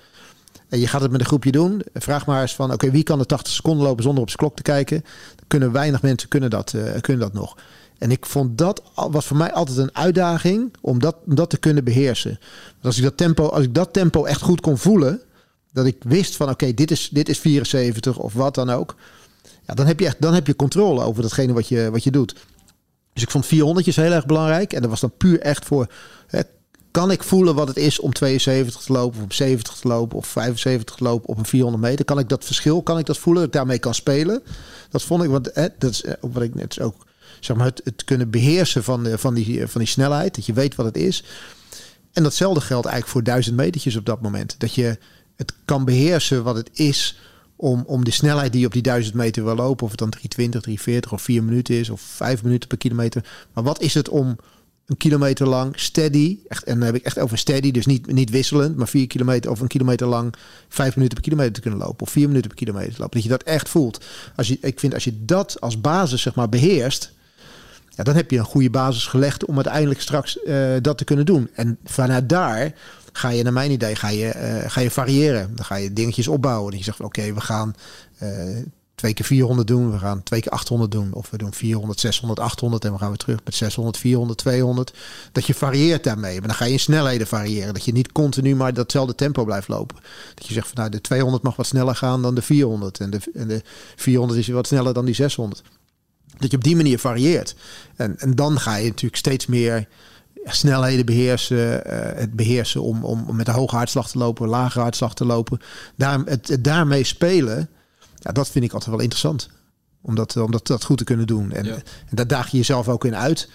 [0.68, 1.82] En je gaat het met een groepje doen.
[1.94, 4.56] Vraag maar eens van oké, wie kan de 80 seconden lopen zonder op zijn klok
[4.56, 5.04] te kijken?
[5.46, 7.56] Kunnen weinig mensen kunnen dat, uh, kunnen dat nog.
[7.98, 11.56] En ik vond dat was voor mij altijd een uitdaging om dat, om dat te
[11.56, 12.38] kunnen beheersen.
[12.70, 15.20] Want als ik dat tempo, als ik dat tempo echt goed kon voelen,
[15.72, 18.94] dat ik wist van oké, dit, is, dit is 74 of wat dan ook
[19.66, 22.10] ja, dan heb je echt dan heb je controle over datgene wat je, wat je
[22.10, 22.34] doet.
[23.12, 24.72] Dus ik vond 400 heel erg belangrijk.
[24.72, 25.86] En dat was dan puur echt voor.
[26.26, 26.40] Hè,
[26.90, 30.26] kan ik voelen wat het is om 72 te lopen, of 70 te lopen, of
[30.26, 32.04] 75 te lopen op een 400 meter?
[32.04, 34.42] Kan ik dat verschil, kan ik dat voelen, dat ik daarmee kan spelen?
[34.90, 37.06] Dat vond ik, wat, hè, dat is eh, wat ik net ook,
[37.40, 40.52] zeg maar, het, het kunnen beheersen van, de, van, die, van die snelheid, dat je
[40.52, 41.24] weet wat het is.
[42.12, 44.54] En datzelfde geldt eigenlijk voor duizend metertjes op dat moment.
[44.58, 44.98] Dat je
[45.36, 47.18] het kan beheersen wat het is
[47.62, 50.10] om, om de snelheid die je op die 1000 meter wil lopen, of het dan
[50.10, 53.24] 320, 340 of 4 minuten is, of 5 minuten per kilometer.
[53.52, 54.36] Maar wat is het om
[54.86, 58.30] een kilometer lang steady, echt, en dan heb ik echt over steady, dus niet, niet
[58.30, 60.34] wisselend, maar 4 kilometer of een kilometer lang
[60.68, 63.14] 5 minuten per kilometer te kunnen lopen, of 4 minuten per kilometer te lopen.
[63.14, 64.04] Dat je dat echt voelt.
[64.36, 67.12] Als je, ik vind als je dat als basis zeg maar beheerst,
[67.88, 71.26] ja, dan heb je een goede basis gelegd om uiteindelijk straks uh, dat te kunnen
[71.26, 71.48] doen.
[71.54, 72.74] En vanuit daar
[73.12, 75.56] ga je naar mijn idee ga je, uh, ga je variëren.
[75.56, 76.70] Dan ga je dingetjes opbouwen.
[76.70, 77.74] Dat je zegt van oké, we gaan
[78.22, 78.58] uh,
[78.94, 79.92] twee keer 400 doen.
[79.92, 81.12] We gaan twee keer 800 doen.
[81.12, 82.84] Of we doen 400, 600, 800.
[82.84, 84.94] En we gaan weer terug met 600, 400, 200.
[85.32, 86.38] Dat je varieert daarmee.
[86.38, 87.74] Maar dan ga je in snelheden variëren.
[87.74, 89.96] Dat je niet continu maar datzelfde tempo blijft lopen.
[90.34, 93.00] Dat je zegt van nou de 200 mag wat sneller gaan dan de 400.
[93.00, 93.62] En de, en de
[93.96, 95.62] 400 is wat sneller dan die 600.
[96.38, 97.54] Dat je op die manier varieert.
[97.96, 99.88] En, en dan ga je natuurlijk steeds meer
[100.44, 105.14] snelheden beheersen, uh, het beheersen om, om met een hoge hartslag te lopen, lage hartslag
[105.14, 105.60] te lopen.
[105.96, 107.68] Daar, het, daarmee spelen,
[108.16, 109.48] ja, dat vind ik altijd wel interessant.
[110.00, 111.52] Om dat, om dat, dat goed te kunnen doen.
[111.52, 113.48] En, en daar daag je jezelf ook in uit.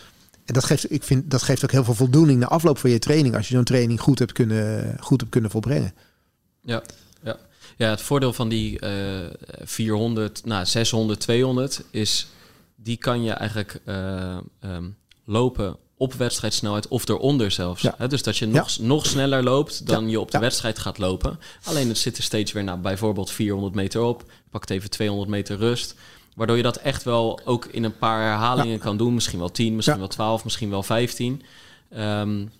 [0.45, 2.99] En dat geeft, ik vind, dat geeft ook heel veel voldoening na afloop van je
[2.99, 3.35] training.
[3.35, 5.93] Als je zo'n training goed hebt kunnen, goed hebt kunnen volbrengen.
[6.61, 6.83] Ja,
[7.23, 7.37] ja.
[7.77, 9.29] ja, het voordeel van die uh,
[9.63, 12.27] 400, nou, 600, 200 is...
[12.75, 17.81] die kan je eigenlijk uh, um, lopen op wedstrijdsnelheid of eronder zelfs.
[17.81, 18.07] Ja.
[18.07, 21.39] dus dat je nog, nog sneller loopt dan je op de wedstrijd gaat lopen.
[21.63, 24.23] Alleen het zit er steeds weer naar bijvoorbeeld 400 meter op.
[24.49, 25.95] Pakt even 200 meter rust.
[26.35, 29.13] Waardoor je dat echt wel ook in een paar herhalingen kan doen.
[29.13, 31.41] Misschien wel 10, misschien wel 12, misschien wel 15.
[31.97, 32.51] Um,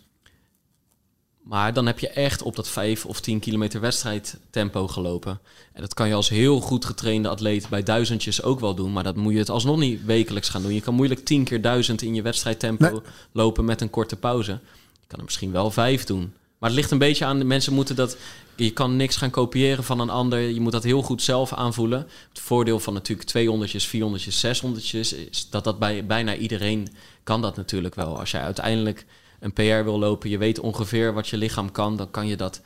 [1.47, 5.39] maar dan heb je echt op dat 5 of 10 kilometer wedstrijd tempo gelopen.
[5.73, 8.93] En dat kan je als heel goed getrainde atleet bij duizendjes ook wel doen.
[8.93, 10.73] Maar dat moet je het alsnog niet wekelijks gaan doen.
[10.73, 13.01] Je kan moeilijk 10 keer duizend in je wedstrijdtempo nee.
[13.31, 14.51] lopen met een korte pauze.
[14.51, 16.33] Je kan er misschien wel 5 doen.
[16.57, 18.17] Maar het ligt een beetje aan, de mensen moeten dat...
[18.55, 20.39] Je kan niks gaan kopiëren van een ander.
[20.39, 22.07] Je moet dat heel goed zelf aanvoelen.
[22.29, 26.87] Het voordeel van natuurlijk 200, 400, 600 is dat dat bij bijna iedereen
[27.23, 28.19] kan dat natuurlijk wel.
[28.19, 29.05] Als jij uiteindelijk
[29.39, 32.61] een PR wil lopen, je weet ongeveer wat je lichaam kan, dan kan je dat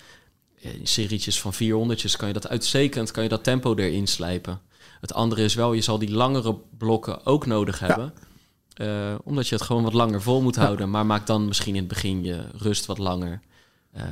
[0.62, 4.62] eh, in serietjes van 400 kan je dat uitstekend, kan je dat tempo erin slijpen.
[5.02, 8.14] Het andere is wel, je zal die langere blokken ook nodig hebben.
[8.82, 10.90] Uh, omdat je het gewoon wat langer vol moet houden.
[10.90, 13.42] Maar maak dan misschien in het begin je rust wat langer.
[13.98, 14.04] Uh,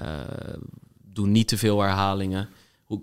[1.03, 2.49] doe niet te veel herhalingen.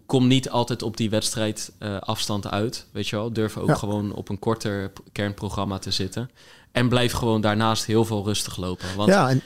[0.07, 2.87] Kom niet altijd op die wedstrijd uh, afstand uit.
[2.93, 6.31] Weet je wel, durf ook gewoon op een korter kernprogramma te zitten.
[6.77, 8.87] En blijf gewoon daarnaast heel veel rustig lopen.
[8.97, 9.43] Want ja, en...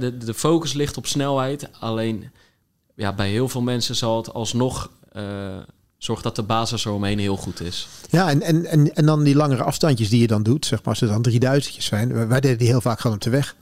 [0.00, 1.68] de, de focus ligt op snelheid.
[1.80, 2.30] Alleen
[2.94, 5.22] ja, bij heel veel mensen zal het alsnog uh,
[5.98, 7.88] zorgen dat de basis eromheen heel goed is.
[8.10, 10.88] Ja, en, en, en, en dan die langere afstandjes die je dan doet, zeg maar,
[10.88, 12.28] als er dan 3000 zijn.
[12.28, 13.56] Wij deden die heel vaak gewoon op de weg.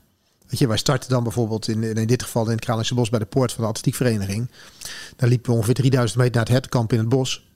[0.47, 3.19] Weet je, wij starten dan bijvoorbeeld in, in dit geval in het Kralingse Bos bij
[3.19, 4.49] de poort van de atletiekvereniging.
[5.15, 7.50] Daar liepen we ongeveer 3000 meter naar het hertenkamp in het bos.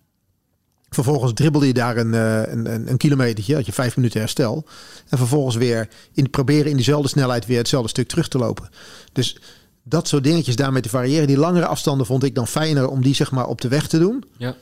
[0.95, 4.65] Vervolgens dribbelde je daar een, een, een, een kilometertje, had je vijf minuten herstel.
[5.09, 8.69] En vervolgens weer in, proberen in diezelfde snelheid weer hetzelfde stuk terug te lopen.
[9.11, 9.37] Dus
[9.83, 11.27] dat soort dingetjes daarmee te variëren.
[11.27, 13.99] Die langere afstanden vond ik dan fijner om die zeg maar op de weg te
[13.99, 14.23] doen.
[14.37, 14.55] Ja.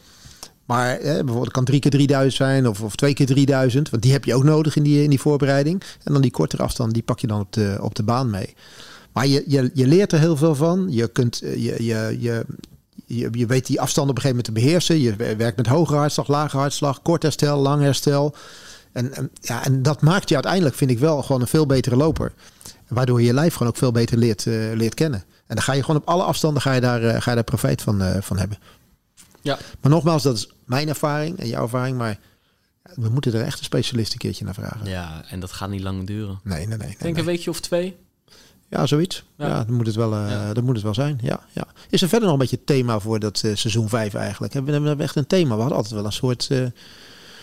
[0.65, 3.89] Maar bijvoorbeeld kan drie keer 3000 zijn of, of twee keer 3000.
[3.89, 5.83] Want die heb je ook nodig in die, in die voorbereiding.
[6.03, 8.53] En dan die kortere afstand, die pak je dan op de, op de baan mee.
[9.13, 10.87] Maar je, je, je leert er heel veel van.
[10.89, 12.45] Je, kunt, je, je, je,
[13.05, 14.99] je, je weet die afstand op een gegeven moment te beheersen.
[14.99, 18.35] Je werkt met hoge hartslag, lage hartslag, kort herstel, lang herstel.
[18.91, 21.95] En, en, ja, en dat maakt je uiteindelijk, vind ik wel, gewoon een veel betere
[21.95, 22.33] loper.
[22.87, 25.23] Waardoor je je lijf gewoon ook veel beter leert, uh, leert kennen.
[25.47, 27.43] En dan ga je gewoon op alle afstanden ga je daar, uh, ga je daar
[27.43, 28.57] profijt van, uh, van hebben.
[29.41, 29.57] Ja.
[29.81, 31.97] Maar nogmaals, dat is mijn ervaring en jouw ervaring.
[31.97, 32.19] Maar
[32.83, 34.85] we moeten er echt een specialist een keertje naar vragen.
[34.85, 36.39] Ja, en dat gaat niet lang duren.
[36.43, 36.89] Nee, nee, nee.
[36.89, 37.23] Ik denk nee.
[37.23, 37.97] een weekje of twee.
[38.73, 39.23] Ja, zoiets.
[39.37, 40.61] Ja, ja dat, moet het wel, uh, ja.
[40.61, 41.19] moet het wel zijn.
[41.21, 41.63] Ja, ja.
[41.89, 44.53] Is er verder nog een beetje thema voor dat uh, seizoen 5 eigenlijk?
[44.53, 45.53] Hebben we, hebben we echt een thema?
[45.53, 46.65] We hadden altijd wel een soort, uh,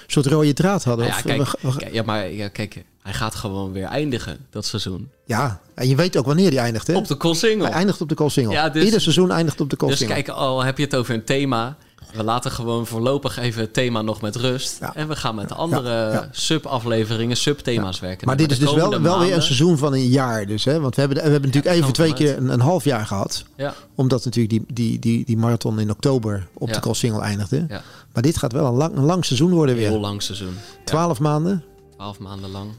[0.07, 1.07] soort rode draad hadden.
[1.07, 4.67] Nou ja, kijk, we, we, ja, maar ja, kijk, hij gaat gewoon weer eindigen, dat
[4.67, 5.11] seizoen.
[5.25, 6.97] Ja, en je weet ook wanneer die eindigt, hè?
[6.97, 7.65] Op de Koolsingel.
[7.65, 8.53] Hij eindigt op de Koolsingel.
[8.53, 10.15] Ja, dus, Ieder seizoen eindigt op de Koolsingel.
[10.15, 11.77] Dus kijk, al heb je het over een thema...
[12.15, 14.81] We laten gewoon voorlopig even het thema nog met rust.
[14.95, 18.27] En we gaan met andere sub-afleveringen, sub-thema's werken.
[18.27, 20.47] Maar dit is dus wel, wel weer een seizoen van een jaar.
[20.47, 20.81] Dus, hè?
[20.81, 23.45] Want we hebben, we hebben natuurlijk even twee keer een, een half jaar gehad.
[23.57, 27.65] Ja, Omdat natuurlijk die, die, die, die marathon in oktober op de Koolsingel eindigde.
[27.69, 27.83] ja,
[28.13, 29.99] Maar dit gaat wel een lang, een lang seizoen worden heel weer.
[30.01, 30.57] lang seizoen.
[30.85, 31.65] Twaalf maanden.
[31.97, 32.71] Twaalf maanden lang.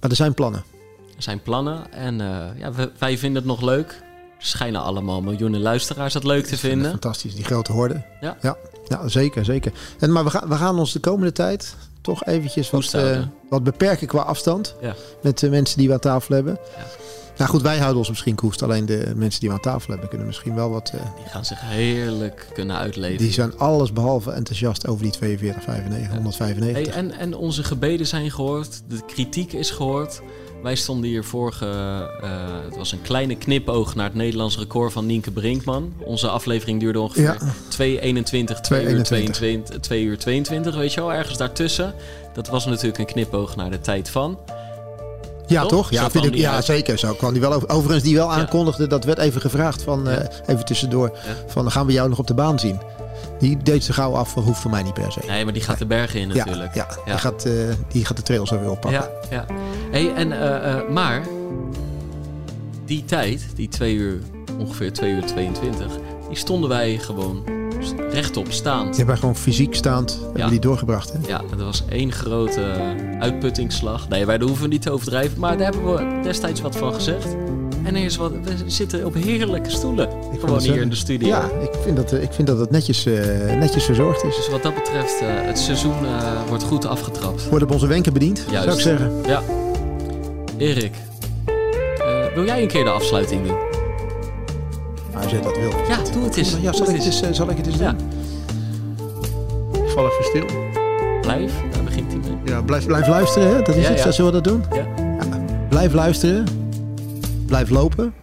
[0.00, 0.62] Maar er zijn plannen.
[1.16, 4.02] Er zijn plannen en eh, ja, wij vinden het nog leuk.
[4.42, 6.90] Schijnen allemaal miljoenen luisteraars het leuk te vinden.
[6.90, 8.02] Fantastisch, die grote horde.
[8.20, 8.36] Ja.
[8.42, 8.56] ja,
[8.88, 9.72] ja, zeker, zeker.
[9.98, 13.64] En, maar we gaan, we gaan ons de komende tijd toch eventjes wat, eh, wat
[13.64, 14.74] beperken qua afstand.
[14.80, 14.94] Ja.
[15.22, 16.58] Met de mensen die we aan tafel hebben.
[16.76, 16.84] Ja.
[17.36, 18.62] Nou goed, wij houden ons misschien koest.
[18.62, 20.90] Alleen de mensen die we aan tafel hebben kunnen misschien wel wat...
[20.94, 23.18] eh, Die gaan zich heerlijk kunnen uitleven.
[23.18, 26.84] die zijn alles behalve enthousiast over die 42, 95, 195.
[26.94, 30.20] Hey, en, en onze gebeden zijn gehoord, de kritiek is gehoord.
[30.62, 31.66] Wij stonden hier vorige,
[32.22, 32.28] eh,
[32.64, 35.92] het was een kleine knipoog naar het Nederlands record van Nienke Brinkman.
[35.98, 37.36] Onze aflevering duurde ongeveer Ja.
[37.68, 39.30] 2.21, 2 uur 2:21.
[39.34, 41.94] 22, 2 uur 22, weet je wel, ergens daartussen.
[42.34, 44.38] Dat was natuurlijk een knipoog naar de tijd van.
[45.46, 45.90] Ja, Toch?
[45.90, 46.64] Ja, vind ik, ja uit.
[46.64, 46.98] zeker.
[46.98, 47.68] Zo kwam die wel over.
[47.68, 48.32] Overigens, die wel Ja.
[48.34, 52.26] aankondigde, dat werd even gevraagd van, eh, even tussendoor, van gaan we jou nog op
[52.26, 52.80] de baan zien?
[53.40, 55.20] Die deed ze gauw af, hoeft voor mij niet per se.
[55.26, 56.74] Nee, maar die gaat de bergen in natuurlijk.
[56.74, 57.04] ja, Ja.
[57.04, 57.52] Die, gaat, eh,
[57.88, 59.00] die gaat de trails weer oppakken.
[59.00, 59.44] Ja, ja.
[59.90, 61.22] Hey, en, eh, eh, maar
[62.84, 64.18] die tijd, die twee uur,
[64.58, 65.86] ongeveer 2 uur 22,
[66.28, 67.42] die stonden wij gewoon
[68.10, 68.86] rechtop staand.
[68.86, 70.48] Die hebben wij gewoon fysiek staand hebben Ja.
[70.48, 71.12] die doorgebracht.
[71.12, 71.18] Hè?
[71.26, 72.74] Ja, dat was één grote
[73.20, 74.08] uitputtingsslag.
[74.08, 77.26] Nee, wij hoeven niet te overdrijven, maar daar hebben we destijds wat van gezegd.
[77.82, 80.08] En er is wat, we zitten op heerlijke stoelen.
[80.32, 81.28] Ik gewoon hier zo- in de studio.
[81.28, 83.14] Ja, ik vind dat, eh, ik vind dat het netjes, eh,
[83.58, 84.36] netjes verzorgd is.
[84.36, 87.48] Dus wat dat betreft, eh, het seizoen eh, wordt goed afgetrapt.
[87.48, 88.64] Wordt op onze wenken bediend, Juist.
[88.64, 89.12] zou ik zeggen.
[89.26, 89.42] Ja.
[90.56, 90.94] Erik,
[91.98, 93.56] eh, wil jij een keer de afsluiting doen?
[95.12, 95.70] Nou, als jij dat wil.
[95.88, 96.50] Ja, doe het eens.
[96.50, 97.92] Ja, zal, het ik het eens, zal ik het eens Ja.
[97.92, 98.08] doen?
[99.84, 100.44] Ik val even stil.
[101.20, 102.38] Blijf, daar begint hij mee.
[102.54, 103.62] Ja, blijf, blijf luisteren, hè?
[103.62, 104.02] dat is Ja, het.
[104.02, 104.10] ja.
[104.10, 104.64] Zullen we dat doen?
[104.72, 104.86] Ja.
[105.68, 106.44] Blijf luisteren.
[107.50, 108.14] Blijf lopen.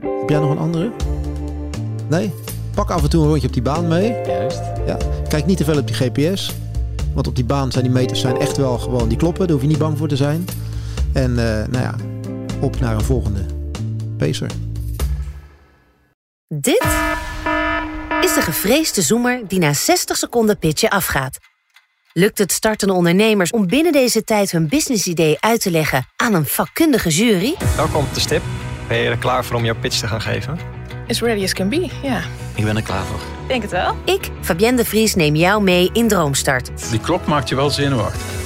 [0.00, 0.90] Heb jij nog een andere?
[2.08, 2.32] Nee?
[2.74, 4.14] Pak af en toe een rondje op die baan mee.
[4.26, 4.60] Juist.
[4.86, 4.96] Ja.
[5.28, 6.54] Kijk niet te veel op die GPS.
[7.14, 9.42] Want op die baan zijn die meters zijn echt wel gewoon die kloppen.
[9.42, 10.44] Daar hoef je niet bang voor te zijn.
[11.12, 11.94] En eh, nou ja,
[12.60, 13.46] op naar een volgende
[14.18, 14.50] pacer.
[16.48, 16.86] Dit
[18.20, 21.38] is de gevreesde zoemer die na 60 seconden pitchen afgaat.
[22.12, 26.46] Lukt het startende ondernemers om binnen deze tijd hun businessidee uit te leggen aan een
[26.46, 27.54] vakkundige jury?
[27.76, 28.42] Welkom op de stip.
[28.88, 30.58] Ben je er klaar voor om jouw pitch te gaan geven?
[31.08, 32.20] As ready as can be, ja.
[32.54, 33.20] Ik ben er klaar voor.
[33.48, 33.96] Denk het wel.
[34.04, 36.90] Ik, Fabienne de Vries, neem jou mee in Droomstart.
[36.90, 38.45] Die klok maakt je wel zenuwachtig.